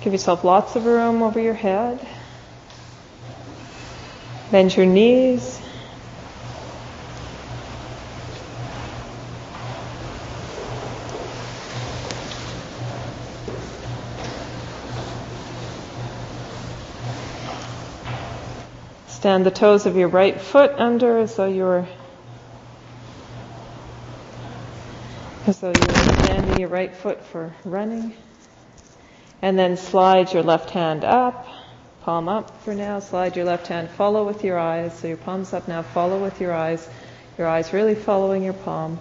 Give 0.00 0.14
yourself 0.14 0.42
lots 0.42 0.74
of 0.74 0.86
room 0.86 1.22
over 1.22 1.38
your 1.38 1.52
head. 1.52 2.00
Bend 4.50 4.74
your 4.74 4.86
knees. 4.86 5.60
Stand 19.08 19.44
the 19.44 19.50
toes 19.50 19.84
of 19.84 19.94
your 19.94 20.08
right 20.08 20.40
foot 20.40 20.72
under 20.78 21.18
as 21.18 21.36
though 21.36 21.44
you 21.44 21.64
were 21.64 21.86
as 25.46 25.60
though 25.60 25.68
you 25.68 25.80
were 25.80 26.21
your 26.58 26.68
right 26.68 26.94
foot 26.94 27.24
for 27.24 27.52
running. 27.64 28.14
And 29.40 29.58
then 29.58 29.76
slide 29.76 30.32
your 30.32 30.42
left 30.42 30.70
hand 30.70 31.04
up, 31.04 31.46
palm 32.02 32.28
up 32.28 32.62
for 32.62 32.74
now. 32.74 33.00
Slide 33.00 33.36
your 33.36 33.44
left 33.44 33.66
hand, 33.66 33.90
follow 33.90 34.24
with 34.24 34.44
your 34.44 34.58
eyes. 34.58 34.96
So 34.98 35.08
your 35.08 35.16
palm's 35.16 35.52
up 35.52 35.66
now, 35.68 35.82
follow 35.82 36.22
with 36.22 36.40
your 36.40 36.52
eyes. 36.52 36.88
Your 37.38 37.48
eyes 37.48 37.72
really 37.72 37.94
following 37.94 38.42
your 38.42 38.52
palm. 38.52 38.98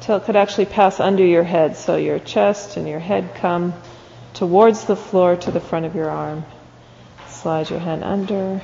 Till 0.00 0.16
it 0.16 0.24
could 0.24 0.36
actually 0.36 0.66
pass 0.66 1.00
under 1.00 1.24
your 1.24 1.42
head. 1.42 1.76
So 1.76 1.96
your 1.96 2.18
chest 2.18 2.76
and 2.76 2.88
your 2.88 3.00
head 3.00 3.34
come 3.36 3.74
towards 4.34 4.84
the 4.84 4.96
floor 4.96 5.36
to 5.36 5.50
the 5.50 5.60
front 5.60 5.86
of 5.86 5.94
your 5.94 6.10
arm. 6.10 6.44
Slide 7.28 7.70
your 7.70 7.80
hand 7.80 8.02
under. 8.02 8.60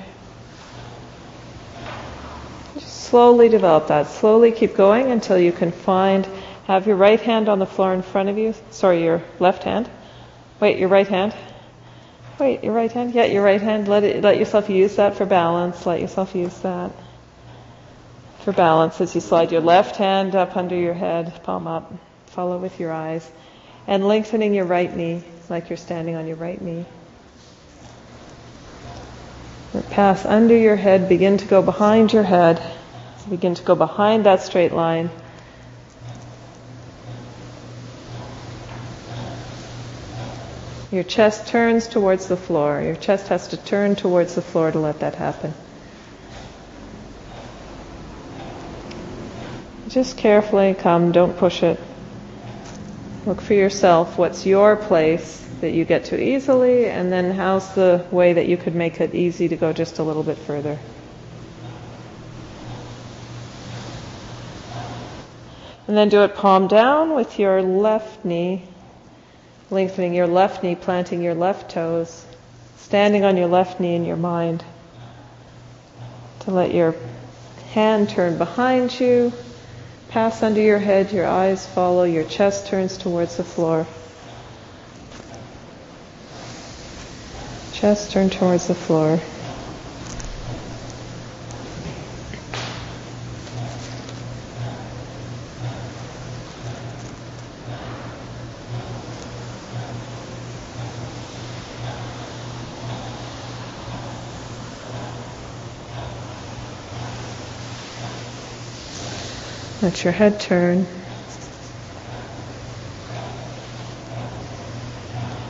Just 2.74 3.04
slowly 3.04 3.48
develop 3.48 3.88
that. 3.88 4.08
Slowly 4.08 4.50
keep 4.50 4.74
going 4.74 5.10
until 5.10 5.38
you 5.38 5.52
can 5.52 5.70
find 5.70 6.26
Have 6.66 6.86
your 6.86 6.96
right 6.96 7.20
hand 7.20 7.48
on 7.48 7.58
the 7.58 7.66
floor 7.66 7.92
in 7.92 8.02
front 8.02 8.28
of 8.28 8.38
you. 8.38 8.54
Sorry, 8.70 9.04
your 9.04 9.22
left 9.38 9.64
hand. 9.64 9.88
Wait, 10.60 10.78
your 10.78 10.88
right 10.88 11.08
hand. 11.08 11.34
Wait, 12.38 12.64
your 12.64 12.72
right 12.72 12.90
hand. 12.90 13.14
Yeah, 13.14 13.24
your 13.24 13.42
right 13.42 13.60
hand. 13.60 13.86
Let 13.86 14.04
it. 14.04 14.22
Let 14.22 14.38
yourself 14.38 14.70
use 14.70 14.96
that 14.96 15.16
for 15.16 15.26
balance. 15.26 15.84
Let 15.84 16.00
yourself 16.00 16.34
use 16.34 16.58
that 16.60 16.90
for 18.44 18.52
balance 18.52 19.00
as 19.00 19.14
you 19.14 19.22
slide 19.22 19.52
your 19.52 19.62
left 19.62 19.96
hand 19.96 20.34
up 20.34 20.54
under 20.54 20.76
your 20.76 20.92
head, 20.92 21.42
palm 21.44 21.66
up. 21.66 21.92
Follow 22.26 22.58
with 22.58 22.78
your 22.78 22.92
eyes, 22.92 23.28
and 23.86 24.06
lengthening 24.06 24.52
your 24.52 24.66
right 24.66 24.94
knee 24.94 25.22
like 25.48 25.70
you're 25.70 25.76
standing 25.76 26.14
on 26.16 26.26
your 26.26 26.36
right 26.36 26.60
knee. 26.60 26.84
Pass 29.90 30.26
under 30.26 30.56
your 30.56 30.76
head. 30.76 31.08
Begin 31.08 31.38
to 31.38 31.46
go 31.46 31.62
behind 31.62 32.12
your 32.12 32.22
head. 32.22 32.60
Begin 33.30 33.54
to 33.54 33.62
go 33.62 33.74
behind 33.74 34.26
that 34.26 34.42
straight 34.42 34.72
line. 34.72 35.10
Your 40.94 41.02
chest 41.02 41.48
turns 41.48 41.88
towards 41.88 42.28
the 42.28 42.36
floor. 42.36 42.80
Your 42.80 42.94
chest 42.94 43.26
has 43.26 43.48
to 43.48 43.56
turn 43.56 43.96
towards 43.96 44.36
the 44.36 44.42
floor 44.42 44.70
to 44.70 44.78
let 44.78 45.00
that 45.00 45.16
happen. 45.16 45.52
Just 49.88 50.16
carefully 50.16 50.72
come, 50.72 51.10
don't 51.10 51.36
push 51.36 51.64
it. 51.64 51.80
Look 53.26 53.40
for 53.40 53.54
yourself. 53.54 54.16
What's 54.16 54.46
your 54.46 54.76
place 54.76 55.44
that 55.62 55.72
you 55.72 55.84
get 55.84 56.04
to 56.06 56.22
easily, 56.22 56.86
and 56.86 57.10
then 57.10 57.32
how's 57.32 57.74
the 57.74 58.06
way 58.12 58.34
that 58.34 58.46
you 58.46 58.56
could 58.56 58.76
make 58.76 59.00
it 59.00 59.16
easy 59.16 59.48
to 59.48 59.56
go 59.56 59.72
just 59.72 59.98
a 59.98 60.04
little 60.04 60.22
bit 60.22 60.38
further? 60.38 60.78
And 65.88 65.96
then 65.96 66.08
do 66.08 66.22
it 66.22 66.36
palm 66.36 66.68
down 66.68 67.16
with 67.16 67.40
your 67.40 67.62
left 67.62 68.24
knee 68.24 68.68
lengthening 69.74 70.14
your 70.14 70.26
left 70.26 70.62
knee, 70.62 70.74
planting 70.74 71.20
your 71.20 71.34
left 71.34 71.72
toes, 71.72 72.24
standing 72.78 73.24
on 73.24 73.36
your 73.36 73.48
left 73.48 73.80
knee 73.80 73.94
in 73.94 74.04
your 74.04 74.16
mind. 74.16 74.64
To 76.40 76.50
let 76.50 76.72
your 76.72 76.94
hand 77.72 78.08
turn 78.08 78.38
behind 78.38 78.98
you, 78.98 79.32
pass 80.08 80.42
under 80.42 80.60
your 80.60 80.78
head, 80.78 81.12
your 81.12 81.26
eyes 81.26 81.66
follow, 81.66 82.04
your 82.04 82.24
chest 82.24 82.68
turns 82.68 82.96
towards 82.96 83.36
the 83.36 83.44
floor. 83.44 83.86
Chest 87.72 88.12
turn 88.12 88.30
towards 88.30 88.68
the 88.68 88.74
floor. 88.74 89.20
Let 109.84 110.02
your 110.02 110.14
head 110.14 110.40
turn. 110.40 110.86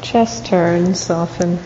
Chest 0.03 0.47
turn, 0.47 0.97
soften. 0.97 1.61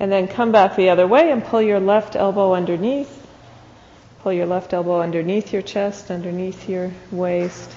And 0.00 0.10
then 0.10 0.26
come 0.26 0.50
back 0.50 0.74
the 0.74 0.90
other 0.90 1.06
way 1.06 1.30
and 1.30 1.44
pull 1.44 1.62
your 1.62 1.78
left 1.78 2.16
elbow 2.16 2.52
underneath. 2.52 3.25
Pull 4.26 4.32
your 4.32 4.46
left 4.46 4.72
elbow 4.72 5.02
underneath 5.02 5.52
your 5.52 5.62
chest, 5.62 6.10
underneath 6.10 6.68
your 6.68 6.90
waist. 7.12 7.70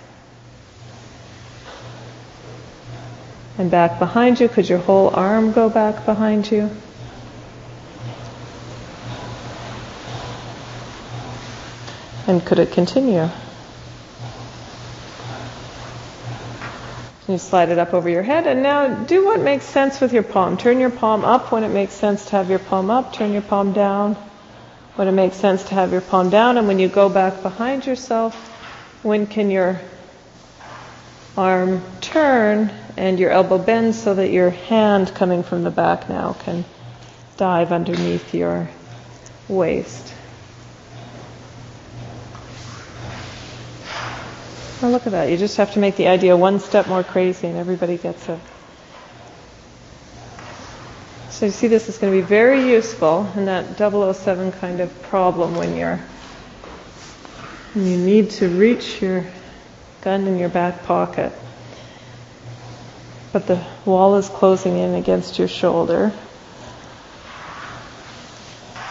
And 3.60 3.70
back 3.70 4.00
behind 4.00 4.40
you. 4.40 4.50
Could 4.50 4.68
your 4.68 4.80
whole 4.80 5.12
arm 5.16 5.52
go 5.52 5.70
back 5.70 6.08
behind 6.08 6.50
you? 6.50 6.72
And 12.26 12.44
could 12.44 12.58
it 12.58 12.72
continue? 12.72 13.30
You 17.28 17.38
slide 17.38 17.70
it 17.70 17.78
up 17.78 17.94
over 17.94 18.10
your 18.10 18.24
head, 18.24 18.48
and 18.48 18.64
now 18.64 19.04
do 19.04 19.24
what 19.24 19.40
makes 19.40 19.66
sense 19.66 20.02
with 20.02 20.14
your 20.14 20.24
palm. 20.24 20.58
Turn 20.58 20.80
your 20.80 20.90
palm 20.90 21.24
up 21.24 21.52
when 21.52 21.64
it 21.64 21.70
makes 21.70 21.94
sense 21.94 22.26
to 22.26 22.32
have 22.32 22.50
your 22.50 22.58
palm 22.58 22.90
up. 22.90 23.14
Turn 23.14 23.34
your 23.34 23.44
palm 23.44 23.72
down 23.72 24.18
when 25.00 25.08
it 25.08 25.14
makes 25.14 25.38
sense 25.38 25.64
to 25.64 25.74
have 25.76 25.94
your 25.94 26.02
palm 26.02 26.30
down. 26.30 26.58
And 26.58 26.68
when 26.68 26.78
you 26.78 26.90
go 26.90 27.08
back 27.08 27.42
behind 27.42 27.86
yourself, 27.86 28.36
when 29.02 29.28
can 29.28 29.50
your 29.50 29.80
arm 31.38 31.82
turn 32.02 32.70
and 32.98 33.18
your 33.18 33.32
elbow 33.32 33.58
bend 33.58 33.96
so 33.96 34.16
that 34.16 34.30
your 34.30 34.50
hand 34.50 35.16
coming 35.16 35.42
from 35.42 35.64
the 35.64 35.72
back 35.72 36.10
now 36.10 36.34
can 36.34 36.66
dive 37.38 37.72
underneath 37.72 38.34
your 38.34 38.70
waist. 39.48 40.14
Well, 44.82 44.92
look 44.92 45.06
at 45.06 45.14
that. 45.14 45.30
You 45.30 45.38
just 45.38 45.56
have 45.56 45.72
to 45.76 45.80
make 45.80 45.96
the 45.96 46.08
idea 46.08 46.36
one 46.36 46.60
step 46.60 46.90
more 46.90 47.06
crazy 47.06 47.48
and 47.48 47.56
everybody 47.56 47.98
gets 47.98 48.28
it. 48.28 48.40
So 51.40 51.46
you 51.46 51.54
see 51.54 51.68
this 51.68 51.88
is 51.88 51.98
going 51.98 52.12
to 52.12 52.22
be 52.22 52.28
very 52.28 52.70
useful 52.70 53.26
in 53.38 53.46
that 53.46 53.78
007 53.78 54.52
kind 54.52 54.82
of 54.82 55.02
problem 55.04 55.56
when 55.56 55.78
you're 55.78 55.98
when 57.72 57.88
you 57.88 57.96
need 57.96 58.32
to 58.32 58.50
reach 58.50 59.02
your 59.02 59.24
gun 60.02 60.28
in 60.28 60.38
your 60.38 60.50
back 60.50 60.84
pocket. 60.84 61.32
But 63.32 63.48
the 63.48 63.66
wall 63.86 64.18
is 64.18 64.28
closing 64.28 64.78
in 64.78 64.96
against 64.96 65.40
your 65.40 65.48
shoulder. 65.48 66.12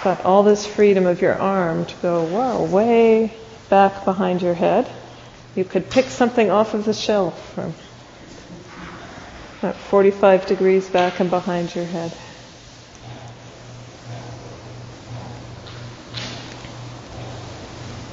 Got 0.02 0.24
all 0.24 0.42
this 0.42 0.64
freedom 0.64 1.04
of 1.04 1.20
your 1.20 1.34
arm 1.34 1.84
to 1.84 1.94
go, 1.96 2.64
way 2.64 3.30
back 3.68 4.06
behind 4.06 4.40
your 4.40 4.54
head. 4.54 4.90
You 5.54 5.64
could 5.64 5.90
pick 5.90 6.06
something 6.06 6.50
off 6.50 6.72
of 6.72 6.86
the 6.86 6.94
shelf 6.94 7.52
from 7.52 7.74
about 9.58 9.76
45 9.76 10.46
degrees 10.46 10.88
back 10.88 11.20
and 11.20 11.28
behind 11.28 11.74
your 11.74 11.84
head. 11.84 12.16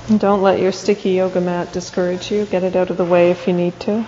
Don't 0.07 0.43
let 0.43 0.59
your 0.59 0.71
sticky 0.71 1.11
yoga 1.11 1.41
mat 1.41 1.73
discourage 1.73 2.31
you. 2.31 2.45
Get 2.45 2.63
it 2.63 2.75
out 2.75 2.91
of 2.91 2.97
the 2.97 3.03
way 3.05 3.31
if 3.31 3.47
you 3.47 3.53
need 3.53 3.79
to. 3.81 4.05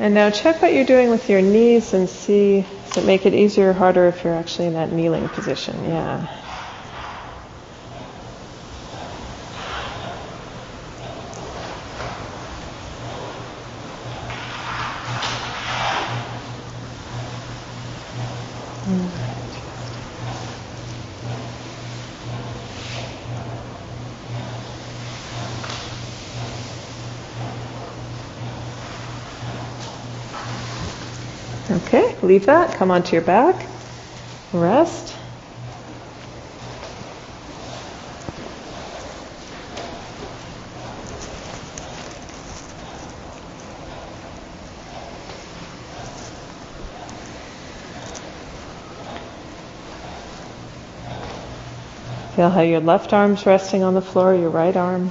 And 0.00 0.12
now 0.12 0.30
check 0.30 0.60
what 0.60 0.72
you're 0.72 0.86
doing 0.86 1.10
with 1.10 1.30
your 1.30 1.40
knees 1.40 1.94
and 1.94 2.08
see 2.08 2.64
does 2.86 2.96
it 2.96 3.06
make 3.06 3.26
it 3.26 3.34
easier 3.34 3.70
or 3.70 3.72
harder 3.72 4.06
if 4.08 4.24
you're 4.24 4.34
actually 4.34 4.66
in 4.66 4.72
that 4.74 4.90
kneeling 4.90 5.28
position? 5.28 5.84
Yeah. 5.84 6.26
Okay, 31.70 32.09
leave 32.26 32.46
that. 32.46 32.74
Come 32.74 32.90
onto 32.90 33.16
your 33.16 33.24
back. 33.24 33.66
Rest. 34.52 35.14
Feel 52.36 52.48
how 52.48 52.62
your 52.62 52.80
left 52.80 53.12
arm's 53.12 53.44
resting 53.44 53.82
on 53.82 53.94
the 53.94 54.00
floor, 54.00 54.34
your 54.34 54.50
right 54.50 54.76
arm 54.76 55.10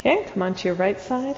Okay, 0.00 0.29
come 0.40 0.46
onto 0.46 0.68
your 0.68 0.74
right 0.74 0.98
side. 0.98 1.36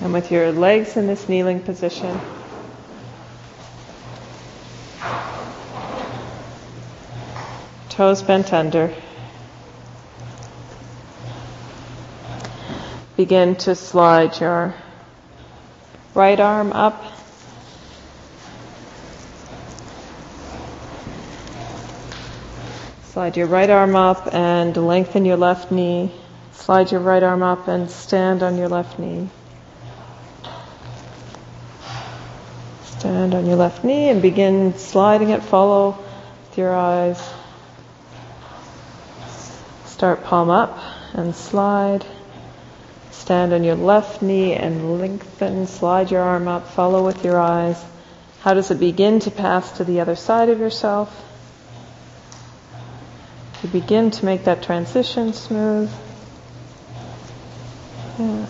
And 0.00 0.12
with 0.12 0.32
your 0.32 0.50
legs 0.50 0.96
in 0.96 1.06
this 1.06 1.28
kneeling 1.28 1.60
position, 1.60 2.20
toes 7.88 8.20
bent 8.24 8.52
under, 8.52 8.92
begin 13.16 13.54
to 13.54 13.76
slide 13.76 14.40
your 14.40 14.74
right 16.16 16.40
arm 16.40 16.72
up. 16.72 17.04
Slide 23.04 23.36
your 23.36 23.46
right 23.46 23.68
arm 23.68 23.94
up 23.94 24.32
and 24.32 24.74
lengthen 24.74 25.26
your 25.26 25.36
left 25.36 25.70
knee. 25.70 26.10
Slide 26.52 26.90
your 26.90 27.02
right 27.02 27.22
arm 27.22 27.42
up 27.42 27.68
and 27.68 27.90
stand 27.90 28.42
on 28.42 28.56
your 28.56 28.68
left 28.68 28.98
knee. 28.98 29.28
Stand 32.84 33.34
on 33.34 33.44
your 33.44 33.56
left 33.56 33.84
knee 33.84 34.08
and 34.08 34.22
begin 34.22 34.74
sliding 34.78 35.28
it. 35.28 35.42
Follow 35.42 35.98
with 36.48 36.58
your 36.58 36.74
eyes. 36.74 37.22
Start 39.84 40.24
palm 40.24 40.48
up 40.48 40.78
and 41.12 41.36
slide. 41.36 42.06
Stand 43.26 43.52
on 43.52 43.64
your 43.64 43.74
left 43.74 44.22
knee 44.22 44.54
and 44.54 45.00
lengthen. 45.00 45.66
Slide 45.66 46.12
your 46.12 46.22
arm 46.22 46.46
up. 46.46 46.68
Follow 46.68 47.04
with 47.04 47.24
your 47.24 47.40
eyes. 47.40 47.84
How 48.42 48.54
does 48.54 48.70
it 48.70 48.78
begin 48.78 49.18
to 49.18 49.32
pass 49.32 49.78
to 49.78 49.84
the 49.84 49.98
other 49.98 50.14
side 50.14 50.48
of 50.48 50.60
yourself? 50.60 51.10
You 53.64 53.68
begin 53.70 54.12
to 54.12 54.24
make 54.24 54.44
that 54.44 54.62
transition 54.62 55.32
smooth. 55.32 55.90
Yeah. 58.20 58.46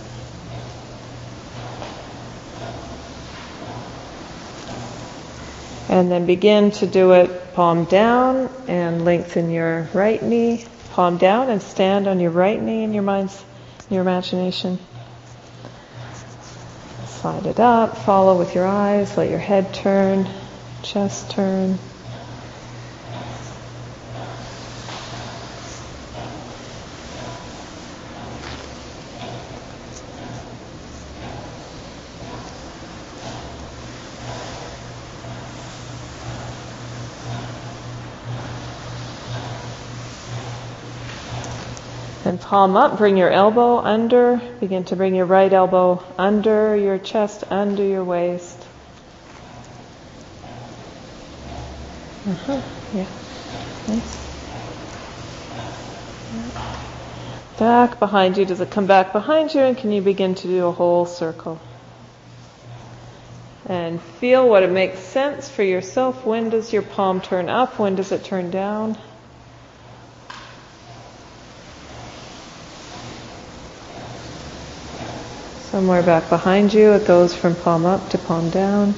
And 5.89 6.13
then 6.13 6.27
begin 6.27 6.71
to 6.73 6.87
do 6.87 7.13
it 7.13 7.55
palm 7.55 7.87
down 7.87 8.51
and 8.69 9.07
lengthen 9.07 9.51
your 9.51 9.89
right 9.95 10.23
knee. 10.23 10.67
Palm 10.91 11.17
down 11.17 11.49
and 11.49 11.63
stand 11.63 12.07
on 12.07 12.21
your 12.21 12.31
right 12.31 12.61
knee 12.61 12.85
in 12.85 12.93
your 12.93 13.05
mind's 13.05 13.43
your 13.91 14.03
imagination. 14.03 14.79
Slide 17.07 17.47
it 17.47 17.61
up, 17.61 17.99
follow 17.99 18.39
with 18.39 18.55
your 18.55 18.67
eyes, 18.67 19.17
let 19.17 19.31
your 19.31 19.39
head 19.39 19.73
turn, 19.75 20.29
chest 20.83 21.31
turn. 21.31 21.79
Palm 42.47 42.77
up, 42.77 42.97
bring 42.97 43.17
your 43.17 43.31
elbow 43.31 43.79
under. 43.79 44.37
Begin 44.61 44.85
to 44.85 44.95
bring 44.95 45.17
your 45.17 45.27
right 45.27 45.53
elbow 45.53 46.01
under 46.17 46.77
your 46.77 46.97
chest, 46.97 47.43
under 47.51 47.83
your 47.83 48.05
waist. 48.05 48.65
Uh-huh. 52.25 52.63
Yeah. 52.95 53.07
Nice. 53.89 54.27
Back 57.59 57.99
behind 57.99 58.39
you. 58.39 58.45
Does 58.45 58.61
it 58.61 58.71
come 58.71 58.87
back 58.87 59.13
behind 59.13 59.53
you? 59.53 59.63
And 59.63 59.77
can 59.77 59.91
you 59.91 60.01
begin 60.01 60.37
to 60.37 60.47
do 60.47 60.67
a 60.67 60.73
whole 60.73 61.05
circle? 61.05 61.59
And 63.69 64.01
feel 64.01 64.49
what 64.49 64.63
it 64.63 64.71
makes 64.71 65.01
sense 65.01 65.49
for 65.49 65.65
yourself. 65.65 66.25
When 66.25 66.51
does 66.51 66.73
your 66.73 66.83
palm 66.83 67.21
turn 67.21 67.49
up? 67.49 67.81
When 67.81 67.97
does 67.97 68.13
it 68.13 68.23
turn 68.23 68.53
down? 68.53 68.97
Somewhere 75.77 76.03
back 76.03 76.31
behind 76.31 76.73
you, 76.73 76.95
it 76.95 77.07
goes 77.07 77.35
from 77.35 77.55
palm 77.55 77.85
up 77.85 78.09
to 78.09 78.17
palm 78.17 78.49
down. 78.49 78.95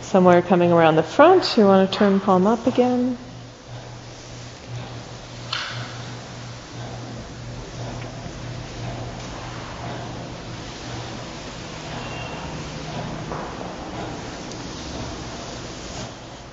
Somewhere 0.00 0.42
coming 0.42 0.70
around 0.70 0.94
the 0.94 1.02
front, 1.02 1.56
you 1.56 1.64
want 1.64 1.90
to 1.90 1.98
turn 1.98 2.20
palm 2.20 2.46
up 2.46 2.68
again. 2.68 3.18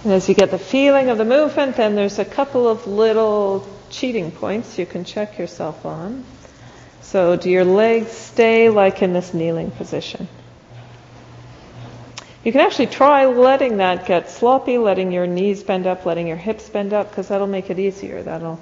And 0.04 0.12
as 0.12 0.28
you 0.28 0.34
get 0.34 0.50
the 0.50 0.58
feeling 0.58 1.10
of 1.10 1.20
the 1.20 1.26
movement, 1.26 1.76
then 1.76 1.94
there's 1.94 2.18
a 2.18 2.26
couple 2.26 2.68
of 2.68 2.88
little 2.88 3.68
cheating 3.92 4.32
points 4.32 4.80
you 4.80 4.88
can 4.88 5.06
check 5.06 5.38
yourself 5.38 5.86
on. 5.86 6.26
So 7.04 7.36
do 7.36 7.50
your 7.50 7.66
legs 7.66 8.12
stay 8.12 8.70
like 8.70 9.02
in 9.02 9.14
this 9.14 9.34
kneeling 9.34 9.72
position? 9.72 10.28
You 12.44 12.52
can 12.52 12.62
actually 12.62 12.88
try 12.88 13.26
letting 13.26 13.78
that 13.78 14.06
get 14.06 14.30
sloppy, 14.30 14.78
letting 14.78 15.12
your 15.12 15.28
knees 15.28 15.64
bend 15.64 15.88
up, 15.88 16.06
letting 16.06 16.28
your 16.28 16.38
hips 16.38 16.68
bend 16.70 16.92
up, 16.92 17.10
because 17.10 17.30
that'll 17.30 17.48
make 17.48 17.70
it 17.70 17.80
easier. 17.80 18.22
That'll 18.22 18.60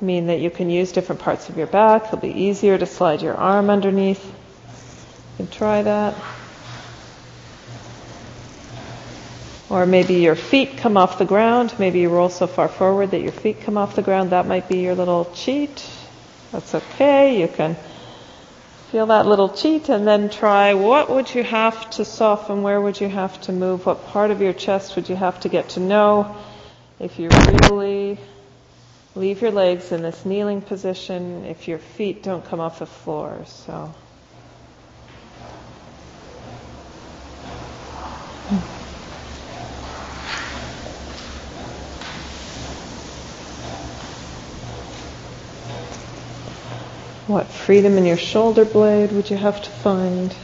mean 0.00 0.26
that 0.26 0.40
you 0.40 0.50
can 0.50 0.68
use 0.68 0.92
different 0.92 1.20
parts 1.20 1.48
of 1.48 1.56
your 1.56 1.66
back. 1.66 2.06
It'll 2.06 2.18
be 2.18 2.28
easier 2.28 2.76
to 2.76 2.86
slide 2.86 3.22
your 3.22 3.34
arm 3.34 3.70
underneath. 3.70 4.24
You 4.24 4.32
can 5.36 5.48
try 5.48 5.82
that. 5.82 6.14
Or 9.70 9.86
maybe 9.86 10.14
your 10.14 10.34
feet 10.34 10.78
come 10.78 10.96
off 10.96 11.18
the 11.18 11.24
ground. 11.24 11.72
Maybe 11.78 12.00
you 12.00 12.08
roll 12.08 12.28
so 12.28 12.46
far 12.46 12.68
forward 12.68 13.12
that 13.12 13.20
your 13.20 13.32
feet 13.32 13.60
come 13.60 13.78
off 13.78 13.94
the 13.94 14.02
ground. 14.02 14.30
That 14.30 14.46
might 14.46 14.68
be 14.68 14.80
your 14.80 14.94
little 14.94 15.30
cheat. 15.34 15.88
That's 16.52 16.74
okay. 16.74 17.40
You 17.40 17.48
can 17.48 17.76
feel 18.90 19.06
that 19.06 19.24
little 19.24 19.48
cheat 19.48 19.88
and 19.88 20.04
then 20.04 20.28
try 20.28 20.74
what 20.74 21.08
would 21.08 21.32
you 21.32 21.44
have 21.44 21.88
to 21.90 22.04
soften? 22.04 22.62
Where 22.62 22.80
would 22.80 23.00
you 23.00 23.08
have 23.08 23.40
to 23.42 23.52
move? 23.52 23.86
What 23.86 24.06
part 24.06 24.32
of 24.32 24.40
your 24.40 24.52
chest 24.52 24.96
would 24.96 25.08
you 25.08 25.14
have 25.14 25.38
to 25.40 25.48
get 25.48 25.70
to 25.70 25.80
know 25.80 26.36
if 26.98 27.20
you 27.20 27.28
really 27.28 28.18
leave 29.14 29.42
your 29.42 29.52
legs 29.52 29.92
in 29.92 30.02
this 30.02 30.24
kneeling 30.24 30.60
position 30.60 31.44
if 31.44 31.68
your 31.68 31.78
feet 31.78 32.24
don't 32.24 32.44
come 32.44 32.58
off 32.58 32.80
the 32.80 32.86
floor? 32.86 33.44
So. 33.46 33.94
What 47.30 47.46
freedom 47.46 47.96
in 47.96 48.06
your 48.06 48.16
shoulder 48.16 48.64
blade 48.64 49.12
would 49.12 49.30
you 49.30 49.36
have 49.36 49.62
to 49.62 49.70
find? 49.70 50.34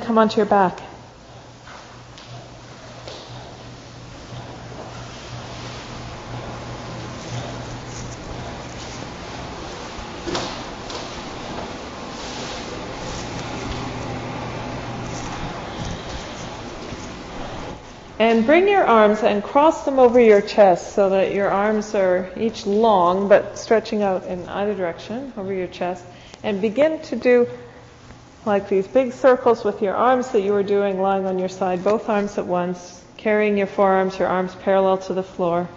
Come 0.00 0.18
onto 0.18 0.36
your 0.36 0.46
back. 0.46 0.80
And 18.18 18.46
bring 18.46 18.66
your 18.66 18.84
arms 18.84 19.22
and 19.22 19.42
cross 19.42 19.84
them 19.84 19.98
over 19.98 20.18
your 20.18 20.40
chest 20.40 20.94
so 20.94 21.10
that 21.10 21.32
your 21.32 21.50
arms 21.50 21.94
are 21.94 22.30
each 22.36 22.66
long 22.66 23.28
but 23.28 23.58
stretching 23.58 24.02
out 24.02 24.24
in 24.24 24.48
either 24.48 24.74
direction 24.74 25.32
over 25.36 25.52
your 25.52 25.66
chest. 25.66 26.04
And 26.42 26.60
begin 26.60 27.00
to 27.02 27.16
do 27.16 27.46
like 28.46 28.68
these 28.68 28.86
big 28.86 29.12
circles 29.12 29.64
with 29.64 29.82
your 29.82 29.94
arms 29.94 30.30
that 30.30 30.40
you 30.40 30.52
were 30.52 30.62
doing 30.62 31.00
lying 31.00 31.26
on 31.26 31.38
your 31.38 31.48
side, 31.48 31.82
both 31.82 32.08
arms 32.08 32.38
at 32.38 32.46
once, 32.46 33.04
carrying 33.16 33.58
your 33.58 33.66
forearms, 33.66 34.18
your 34.18 34.28
arms 34.28 34.54
parallel 34.54 34.98
to 34.98 35.14
the 35.14 35.22
floor. 35.22 35.68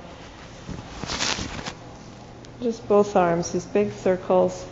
Just 2.62 2.88
both 2.88 3.16
arms, 3.16 3.52
these 3.52 3.66
big 3.66 3.92
circles. 3.94 4.66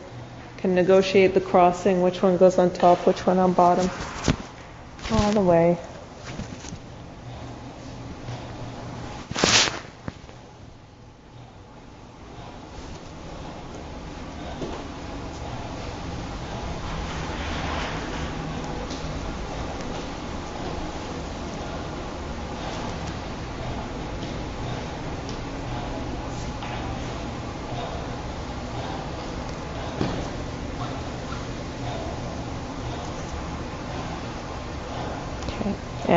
Can 0.58 0.74
negotiate 0.74 1.34
the 1.36 1.42
crossing, 1.42 2.02
which 2.02 2.22
one 2.24 2.38
goes 2.38 2.58
on 2.58 2.72
top, 2.72 3.06
which 3.06 3.26
one 3.26 3.38
on 3.38 3.54
bottom. 3.54 3.90
All 5.12 5.32
the 5.32 5.42
way. 5.42 5.78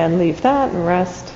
And 0.01 0.19
leave 0.19 0.41
that 0.41 0.73
and 0.73 0.87
rest. 0.87 1.31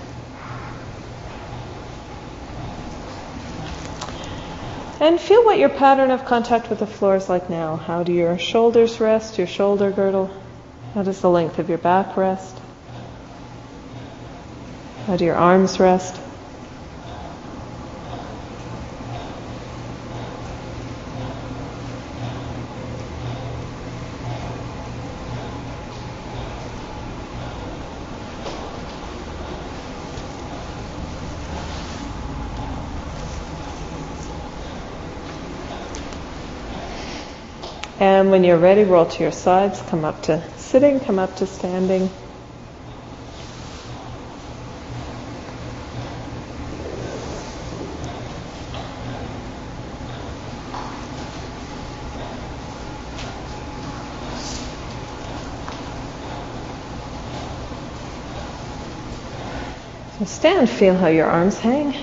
And 5.00 5.20
feel 5.20 5.44
what 5.44 5.58
your 5.58 5.68
pattern 5.68 6.10
of 6.10 6.24
contact 6.24 6.70
with 6.70 6.78
the 6.78 6.86
floor 6.86 7.14
is 7.14 7.28
like 7.28 7.50
now. 7.50 7.76
How 7.76 8.02
do 8.04 8.12
your 8.14 8.38
shoulders 8.38 9.00
rest, 9.00 9.36
your 9.36 9.46
shoulder 9.46 9.90
girdle? 9.90 10.30
How 10.94 11.02
does 11.02 11.20
the 11.20 11.28
length 11.28 11.58
of 11.58 11.68
your 11.68 11.76
back 11.76 12.16
rest? 12.16 12.56
How 15.06 15.18
do 15.18 15.26
your 15.26 15.36
arms 15.36 15.78
rest? 15.78 16.18
And 38.04 38.24
when 38.35 38.43
you're 38.43 38.59
ready, 38.59 38.82
roll 38.82 39.07
to 39.07 39.22
your 39.22 39.30
sides, 39.30 39.80
come 39.82 40.05
up 40.05 40.20
to 40.22 40.43
sitting, 40.59 40.99
come 40.99 41.20
up 41.20 41.37
to 41.37 41.47
standing. 41.47 42.11
So 60.18 60.24
stand, 60.24 60.68
feel 60.68 60.97
how 60.97 61.07
your 61.07 61.26
arms 61.26 61.61
hang 61.61 61.95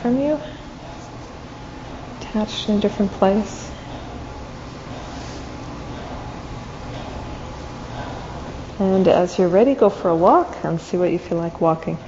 from 0.00 0.18
you, 0.18 0.40
attached 2.22 2.70
in 2.70 2.78
a 2.78 2.80
different 2.80 3.12
place. 3.12 3.75
And 8.78 9.08
as 9.08 9.38
you're 9.38 9.48
ready, 9.48 9.74
go 9.74 9.90
for 9.90 10.10
a 10.10 10.16
walk 10.16 10.58
and 10.64 10.80
see 10.80 10.98
what 10.98 11.10
you 11.10 11.18
feel 11.18 11.38
like 11.38 11.60
walking. 11.60 11.98